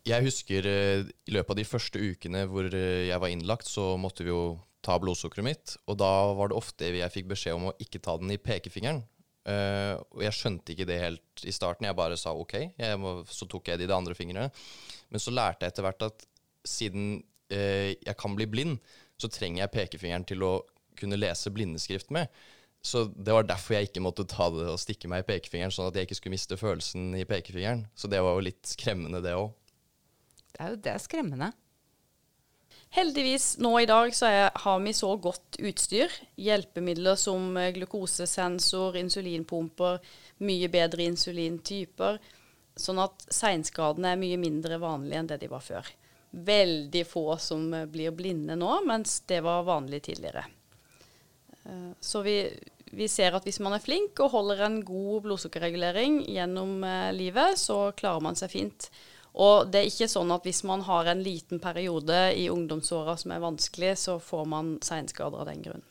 Jeg 0.10 0.26
husker 0.26 0.66
i 0.66 1.32
løpet 1.32 1.54
av 1.54 1.60
de 1.60 1.68
første 1.68 2.02
ukene 2.02 2.48
hvor 2.50 2.68
jeg 2.74 3.20
var 3.22 3.30
innlagt, 3.30 3.70
så 3.70 3.94
måtte 4.02 4.26
vi 4.26 4.32
jo 4.34 4.58
ta 4.86 4.98
blodsukkeret 5.02 5.46
mitt. 5.48 5.76
Og 5.90 5.98
da 6.02 6.12
var 6.38 6.52
det 6.52 6.60
ofte 6.60 6.92
jeg 6.92 7.14
fikk 7.14 7.32
beskjed 7.32 7.58
om 7.58 7.70
å 7.72 7.76
ikke 7.82 8.02
ta 8.04 8.18
den 8.22 8.34
i 8.34 8.40
pekefingeren. 8.42 9.04
Uh, 9.42 9.98
og 10.14 10.22
jeg 10.22 10.38
skjønte 10.38 10.74
ikke 10.74 10.86
det 10.90 11.00
helt 11.02 11.46
i 11.48 11.54
starten. 11.56 11.88
Jeg 11.90 11.98
bare 11.98 12.20
sa 12.20 12.34
OK, 12.38 12.58
må, 13.02 13.22
så 13.30 13.48
tok 13.50 13.72
jeg 13.72 13.82
det 13.82 13.88
i 13.88 13.92
de 13.92 13.98
andre 13.98 14.18
fingrene. 14.18 14.50
Men 15.10 15.24
så 15.24 15.34
lærte 15.34 15.66
jeg 15.66 15.74
etter 15.74 15.88
hvert 15.88 16.10
at 16.12 16.28
siden 16.68 17.20
jeg 17.52 18.16
kan 18.16 18.32
bli 18.32 18.46
blind, 18.48 18.78
så 19.20 19.28
trenger 19.28 19.66
jeg 19.66 19.74
pekefingeren 19.74 20.24
til 20.24 20.46
å 20.48 20.54
kunne 20.96 21.18
lese 21.20 21.52
blindeskrift 21.52 22.14
med. 22.16 22.32
Så 22.82 23.06
det 23.14 23.34
var 23.36 23.46
derfor 23.46 23.76
jeg 23.76 23.90
ikke 23.90 24.02
måtte 24.02 24.26
ta 24.30 24.48
det 24.54 24.66
og 24.72 24.80
stikke 24.82 25.10
meg 25.12 25.22
i 25.22 25.28
pekefingeren, 25.28 25.74
sånn 25.74 25.92
at 25.92 25.98
jeg 25.98 26.08
ikke 26.08 26.18
skulle 26.18 26.34
miste 26.34 26.58
følelsen 26.58 27.12
i 27.20 27.28
pekefingeren. 27.30 27.86
Så 27.94 28.10
det 28.10 28.22
var 28.26 28.38
jo 28.38 28.46
litt 28.48 28.66
skremmende, 28.66 29.22
det 29.22 29.36
òg. 29.38 29.52
Det 30.52 30.64
er 30.66 30.74
jo 30.74 30.80
det 30.88 30.94
er 30.96 31.04
skremmende. 31.04 31.52
Heldigvis 32.92 33.54
nå 33.64 33.72
i 33.80 33.88
dag 33.88 34.12
så 34.12 34.28
er, 34.28 34.50
har 34.66 34.80
vi 34.84 34.92
så 34.92 35.14
godt 35.16 35.56
utstyr. 35.64 36.12
Hjelpemidler 36.36 37.16
som 37.16 37.56
eh, 37.56 37.70
glukosesensor, 37.78 38.98
insulinpumper, 39.00 40.02
mye 40.44 40.68
bedre 40.72 41.06
insulintyper. 41.08 42.20
Sånn 42.76 43.00
at 43.00 43.24
seinskadene 43.32 44.12
er 44.12 44.20
mye 44.20 44.40
mindre 44.42 44.80
vanlige 44.82 45.22
enn 45.22 45.30
det 45.32 45.38
de 45.46 45.50
var 45.54 45.64
før. 45.64 45.88
Veldig 46.32 47.06
få 47.08 47.24
som 47.40 47.64
eh, 47.78 47.88
blir 47.88 48.12
blinde 48.18 48.60
nå, 48.60 48.74
mens 48.84 49.22
det 49.32 49.40
var 49.48 49.64
vanlig 49.70 50.02
tidligere. 50.10 50.44
Eh, 51.64 51.88
så 51.96 52.26
vi, 52.28 52.36
vi 52.92 53.08
ser 53.08 53.40
at 53.40 53.48
hvis 53.48 53.62
man 53.64 53.78
er 53.78 53.86
flink 53.88 54.20
og 54.20 54.36
holder 54.36 54.66
en 54.68 54.82
god 54.84 55.30
blodsukkerregulering 55.30 56.26
gjennom 56.28 56.84
livet, 57.16 57.56
så 57.56 57.86
klarer 57.96 58.28
man 58.28 58.36
seg 58.36 58.52
fint. 58.52 58.92
Og 59.34 59.70
det 59.72 59.80
er 59.80 59.88
ikke 59.88 60.10
sånn 60.12 60.32
at 60.36 60.44
hvis 60.48 60.64
man 60.68 60.84
har 60.84 61.08
en 61.08 61.24
liten 61.24 61.62
periode 61.64 62.18
i 62.36 62.50
ungdomsåra 62.52 63.16
som 63.20 63.32
er 63.32 63.44
vanskelig, 63.44 63.96
så 64.02 64.18
får 64.20 64.50
man 64.52 64.76
seinskader 64.84 65.44
av 65.44 65.48
den 65.52 65.64
grunn. 65.64 65.86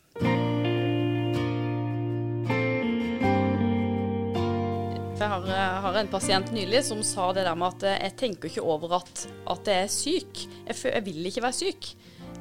Jeg 5.21 5.29
har, 5.29 5.43
har, 5.85 5.97
en 5.99 6.09
pasient 6.09 6.47
nylig 6.53 6.79
som 6.85 7.01
sa 7.05 7.27
det 7.37 7.43
der 7.45 7.57
med 7.57 7.75
at 7.75 8.01
jeg 8.05 8.15
tenker 8.17 8.49
ikke 8.49 8.63
over 8.65 8.97
at, 8.97 9.27
at 9.53 9.69
jeg 9.69 9.85
er 9.85 9.91
syk. 9.93 10.45
Jeg, 10.65 10.77
jeg 10.89 11.05
vil 11.05 11.29
ikke 11.29 11.45
være 11.45 11.59
syk. 11.59 11.91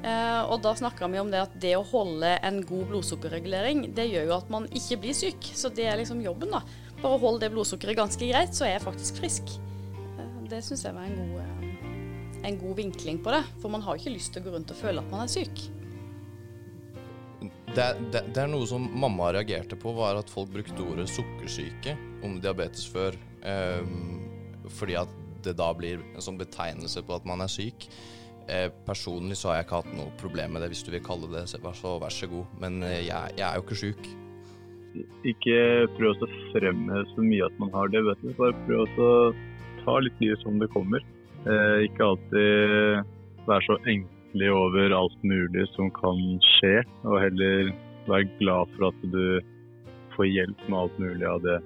Eh, 0.01 0.41
og 0.49 0.63
da 0.65 0.73
snakka 0.79 1.11
vi 1.13 1.21
om 1.21 1.29
det 1.33 1.43
at 1.45 1.57
det 1.61 1.75
å 1.77 1.85
holde 1.85 2.33
en 2.41 2.63
god 2.65 2.87
blodsukkerregulering, 2.93 3.91
det 3.97 4.09
gjør 4.09 4.31
jo 4.31 4.37
at 4.39 4.53
man 4.53 4.69
ikke 4.73 5.01
blir 5.05 5.17
syk. 5.17 5.53
Så 5.53 5.73
det 5.77 5.91
er 5.93 6.01
liksom 6.01 6.25
jobben, 6.25 6.57
da. 6.57 6.65
Bare 7.03 7.21
hold 7.21 7.43
det 7.45 7.53
blodsukkeret 7.53 8.01
ganske 8.01 8.33
greit, 8.33 8.57
så 8.57 8.65
er 8.69 8.79
jeg 8.79 8.89
faktisk 8.89 9.21
frisk 9.21 9.59
det 10.51 10.63
syns 10.67 10.85
jeg 10.87 10.97
var 10.97 11.09
en 11.09 11.19
god, 11.19 11.41
eh, 11.43 12.49
en 12.49 12.59
god, 12.61 12.77
vinkling 12.79 13.21
på 13.25 13.35
det. 13.35 13.43
For 13.63 13.73
man 13.73 13.85
har 13.87 13.99
ikke 13.99 14.15
lyst 14.17 14.35
til 14.35 14.43
å 14.43 14.49
gå 14.49 14.57
rundt 14.57 14.73
og 14.75 14.81
føle 14.81 15.05
at 15.05 15.13
man 15.13 15.25
er 15.25 15.33
syk. 15.33 15.67
Det, 17.71 17.87
det, 18.11 18.25
det 18.35 18.43
er 18.43 18.51
noe 18.51 18.67
som 18.67 18.89
mamma 18.99 19.31
reagerte 19.33 19.79
på, 19.79 19.93
var 19.95 20.19
at 20.19 20.31
folk 20.33 20.51
brukte 20.53 20.83
ordet 20.83 21.07
sukkersyke 21.13 21.95
om 22.27 22.41
diabetes 22.43 22.87
før. 22.91 23.17
Eh, 23.47 23.85
fordi 24.71 24.99
at 25.01 25.19
det 25.45 25.57
da 25.57 25.71
blir 25.77 26.03
en 26.03 26.25
sånn 26.25 26.41
betegnelse 26.41 27.03
på 27.07 27.17
at 27.17 27.29
man 27.29 27.45
er 27.45 27.53
syk. 27.53 27.87
Eh, 28.51 28.67
personlig 28.87 29.39
så 29.39 29.51
har 29.51 29.61
jeg 29.61 29.69
ikke 29.69 29.83
hatt 29.85 29.93
noe 29.95 30.17
problem 30.21 30.57
med 30.57 30.65
det, 30.65 30.73
hvis 30.73 30.83
du 30.87 30.91
vil 30.95 31.05
kalle 31.05 31.31
det 31.31 31.47
så 31.51 31.61
vær 31.63 32.15
så 32.15 32.31
god. 32.31 32.59
Men 32.63 32.83
eh, 32.83 33.05
jeg, 33.07 33.37
jeg, 33.39 33.47
er 33.47 33.57
jo 33.57 33.65
ikke 33.67 33.81
syk. 33.85 34.11
Ikke 35.31 35.59
prøv 35.95 36.25
å 36.27 36.29
fremme 36.51 37.05
så 37.13 37.23
mye 37.23 37.47
at 37.47 37.63
man 37.63 37.71
har 37.77 37.93
det, 37.95 38.03
vet 38.09 38.25
du. 38.25 38.33
Bare 38.41 38.57
prøv 38.67 39.01
å 39.07 39.13
ta 39.85 39.99
litt 40.03 40.19
livet 40.23 40.43
som 40.45 40.59
det 40.61 40.71
kommer. 40.75 41.05
Eh, 41.49 41.87
ikke 41.87 42.09
alltid 42.13 43.47
være 43.49 43.67
så 43.67 43.79
engstelig 43.89 44.51
over 44.53 44.97
alt 44.97 45.23
mulig 45.27 45.67
som 45.75 45.89
kan 45.97 46.21
skje, 46.57 46.83
og 47.05 47.23
heller 47.23 47.73
være 48.11 48.29
glad 48.41 48.77
for 48.77 48.91
at 48.91 49.09
du 49.15 49.41
får 50.17 50.29
hjelp 50.29 50.69
med 50.69 50.79
alt 50.83 51.01
mulig 51.01 51.27
av 51.27 51.41
det 51.47 51.59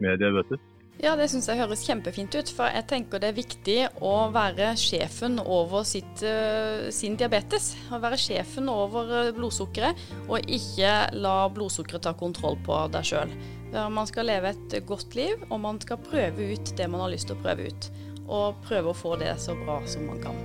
med 0.00 0.20
diabetes. 0.22 0.66
Ja, 1.00 1.14
det 1.16 1.30
syns 1.32 1.46
jeg 1.48 1.56
høres 1.56 1.80
kjempefint 1.88 2.34
ut. 2.36 2.50
For 2.52 2.68
jeg 2.68 2.84
tenker 2.90 3.22
det 3.22 3.30
er 3.30 3.38
viktig 3.38 3.76
å 4.04 4.28
være 4.34 4.74
sjefen 4.76 5.38
over 5.40 5.86
sitt, 5.88 6.20
uh, 6.20 6.90
sin 6.92 7.16
diabetes. 7.20 7.72
Å 7.88 8.00
være 8.02 8.18
sjefen 8.20 8.68
over 8.68 9.08
uh, 9.08 9.30
blodsukkeret, 9.36 9.96
og 10.28 10.44
ikke 10.44 10.92
la 11.16 11.36
blodsukkeret 11.56 12.04
ta 12.04 12.12
kontroll 12.20 12.60
på 12.66 12.82
deg 12.92 13.08
sjøl. 13.12 13.32
Man 13.70 14.06
skal 14.06 14.26
leve 14.26 14.50
et 14.50 14.74
godt 14.86 15.14
liv, 15.14 15.44
og 15.46 15.60
man 15.62 15.76
skal 15.82 16.00
prøve 16.02 16.52
ut 16.52 16.72
det 16.76 16.88
man 16.90 17.04
har 17.04 17.12
lyst 17.12 17.28
til 17.30 17.36
å 17.38 17.42
prøve 17.44 17.68
ut. 17.70 17.90
Og 18.26 18.58
prøve 18.66 18.90
å 18.90 18.96
få 18.96 19.14
det 19.20 19.30
så 19.38 19.54
bra 19.58 19.78
som 19.86 20.08
man 20.10 20.18
kan. 20.22 20.40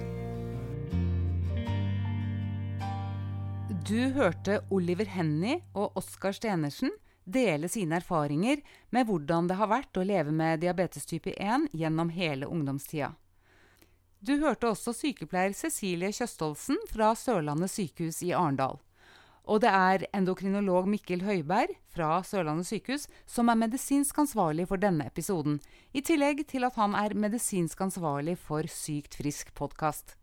Du 3.85 4.13
hørte 4.13 4.59
Oliver 4.73 5.09
Henny 5.09 5.59
og 5.73 5.97
Oskar 5.97 6.33
Stenersen 6.37 6.93
dele 7.25 7.69
sine 7.69 7.99
erfaringer 7.99 8.61
med 8.93 9.05
hvordan 9.09 9.49
det 9.49 9.57
har 9.59 9.69
vært 9.69 9.97
å 9.97 10.05
leve 10.05 10.33
med 10.33 10.61
diabetes 10.61 11.05
type 11.09 11.33
1 11.33 11.67
gjennom 11.73 12.09
hele 12.13 12.45
ungdomstida. 12.49 13.11
Du 14.25 14.37
hørte 14.41 14.71
også 14.71 14.93
sykepleier 14.93 15.53
Cecilie 15.53 16.09
Kjøstholsen 16.13 16.79
fra 16.89 17.11
Sørlandet 17.17 17.73
sykehus 17.73 18.23
i 18.25 18.31
Arendal. 18.33 18.79
Og 19.45 19.61
det 19.61 19.69
er 19.69 20.07
endokrinolog 20.17 20.87
Mikkel 20.89 21.21
Høiberg 21.21 21.75
fra 21.93 22.17
Sørlandet 22.25 22.65
sykehus 22.65 23.05
som 23.29 23.51
er 23.51 23.59
medisinsk 23.61 24.17
ansvarlig 24.23 24.65
for 24.71 24.81
denne 24.81 25.05
episoden, 25.05 25.59
i 25.93 26.01
tillegg 26.01 26.41
til 26.49 26.65
at 26.65 26.77
han 26.79 26.97
er 26.97 27.13
medisinsk 27.13 27.81
ansvarlig 27.85 28.39
for 28.41 28.65
Sykt 28.65 29.19
frisk 29.21 29.53
podkast. 29.53 30.15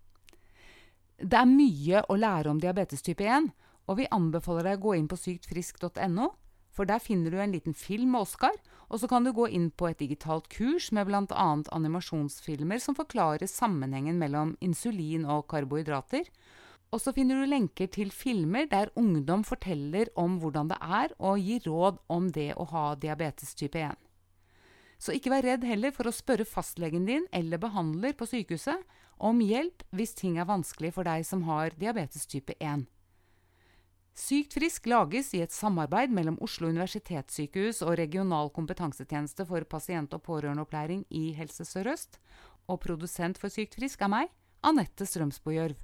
Det 1.22 1.38
er 1.38 1.46
mye 1.46 2.02
å 2.10 2.18
lære 2.18 2.50
om 2.50 2.58
diabetes 2.58 3.04
type 3.06 3.22
1, 3.22 3.52
og 3.86 4.00
vi 4.00 4.10
anbefaler 4.10 4.72
deg 4.72 4.80
å 4.80 4.86
gå 4.88 4.96
inn 4.98 5.06
på 5.10 5.20
syktfrisk.no, 5.20 6.32
for 6.72 6.88
der 6.88 7.02
finner 7.04 7.30
du 7.30 7.38
en 7.38 7.54
liten 7.54 7.76
film 7.78 8.16
med 8.16 8.24
Oskar, 8.24 8.56
og 8.90 8.98
så 8.98 9.06
kan 9.08 9.22
du 9.22 9.30
gå 9.36 9.46
inn 9.54 9.70
på 9.70 9.86
et 9.86 10.00
digitalt 10.02 10.48
kurs 10.50 10.90
med 10.90 11.06
bl.a. 11.06 11.46
animasjonsfilmer 11.78 12.82
som 12.82 12.98
forklarer 12.98 13.46
sammenhengen 13.46 14.18
mellom 14.18 14.56
insulin 14.64 15.28
og 15.30 15.46
karbohydrater, 15.52 16.26
og 16.92 17.00
så 17.00 17.12
finner 17.16 17.40
du 17.40 17.48
lenker 17.48 17.88
til 17.88 18.12
filmer 18.12 18.66
der 18.68 18.92
ungdom 19.00 19.42
forteller 19.48 20.10
om 20.18 20.36
hvordan 20.42 20.68
det 20.68 20.78
er, 20.80 21.14
og 21.18 21.40
gir 21.40 21.64
råd 21.64 22.00
om 22.12 22.28
det 22.32 22.52
å 22.60 22.68
ha 22.68 22.86
diabetes 23.00 23.54
type 23.56 23.80
1. 23.80 23.96
Så 25.02 25.16
ikke 25.16 25.32
vær 25.32 25.46
redd 25.46 25.64
heller 25.66 25.90
for 25.96 26.06
å 26.06 26.14
spørre 26.14 26.46
fastlegen 26.46 27.08
din 27.08 27.24
eller 27.34 27.58
behandler 27.58 28.12
på 28.14 28.28
sykehuset 28.28 28.84
om 29.22 29.40
hjelp 29.42 29.82
hvis 29.96 30.12
ting 30.18 30.36
er 30.38 30.46
vanskelig 30.50 30.92
for 30.94 31.08
deg 31.08 31.24
som 31.26 31.46
har 31.48 31.74
diabetes 31.80 32.28
type 32.28 32.54
1. 32.60 32.84
Sykt 34.12 34.52
frisk 34.58 34.86
lages 34.92 35.30
i 35.32 35.40
et 35.40 35.54
samarbeid 35.54 36.12
mellom 36.12 36.36
Oslo 36.44 36.68
universitetssykehus 36.68 37.80
og 37.86 37.96
Regional 37.96 38.52
kompetansetjeneste 38.52 39.46
for 39.48 39.64
pasient- 39.64 40.12
og 40.12 40.20
pårørendeopplæring 40.26 41.06
i 41.08 41.30
Helse 41.38 41.64
Sør-Øst, 41.64 42.20
og 42.68 42.82
produsent 42.84 43.40
for 43.40 43.48
Sykt 43.48 43.78
frisk 43.80 44.04
er 44.04 44.12
meg, 44.12 44.28
Anette 44.62 45.08
Strømsbo 45.08 45.56
Gjørv. 45.56 45.80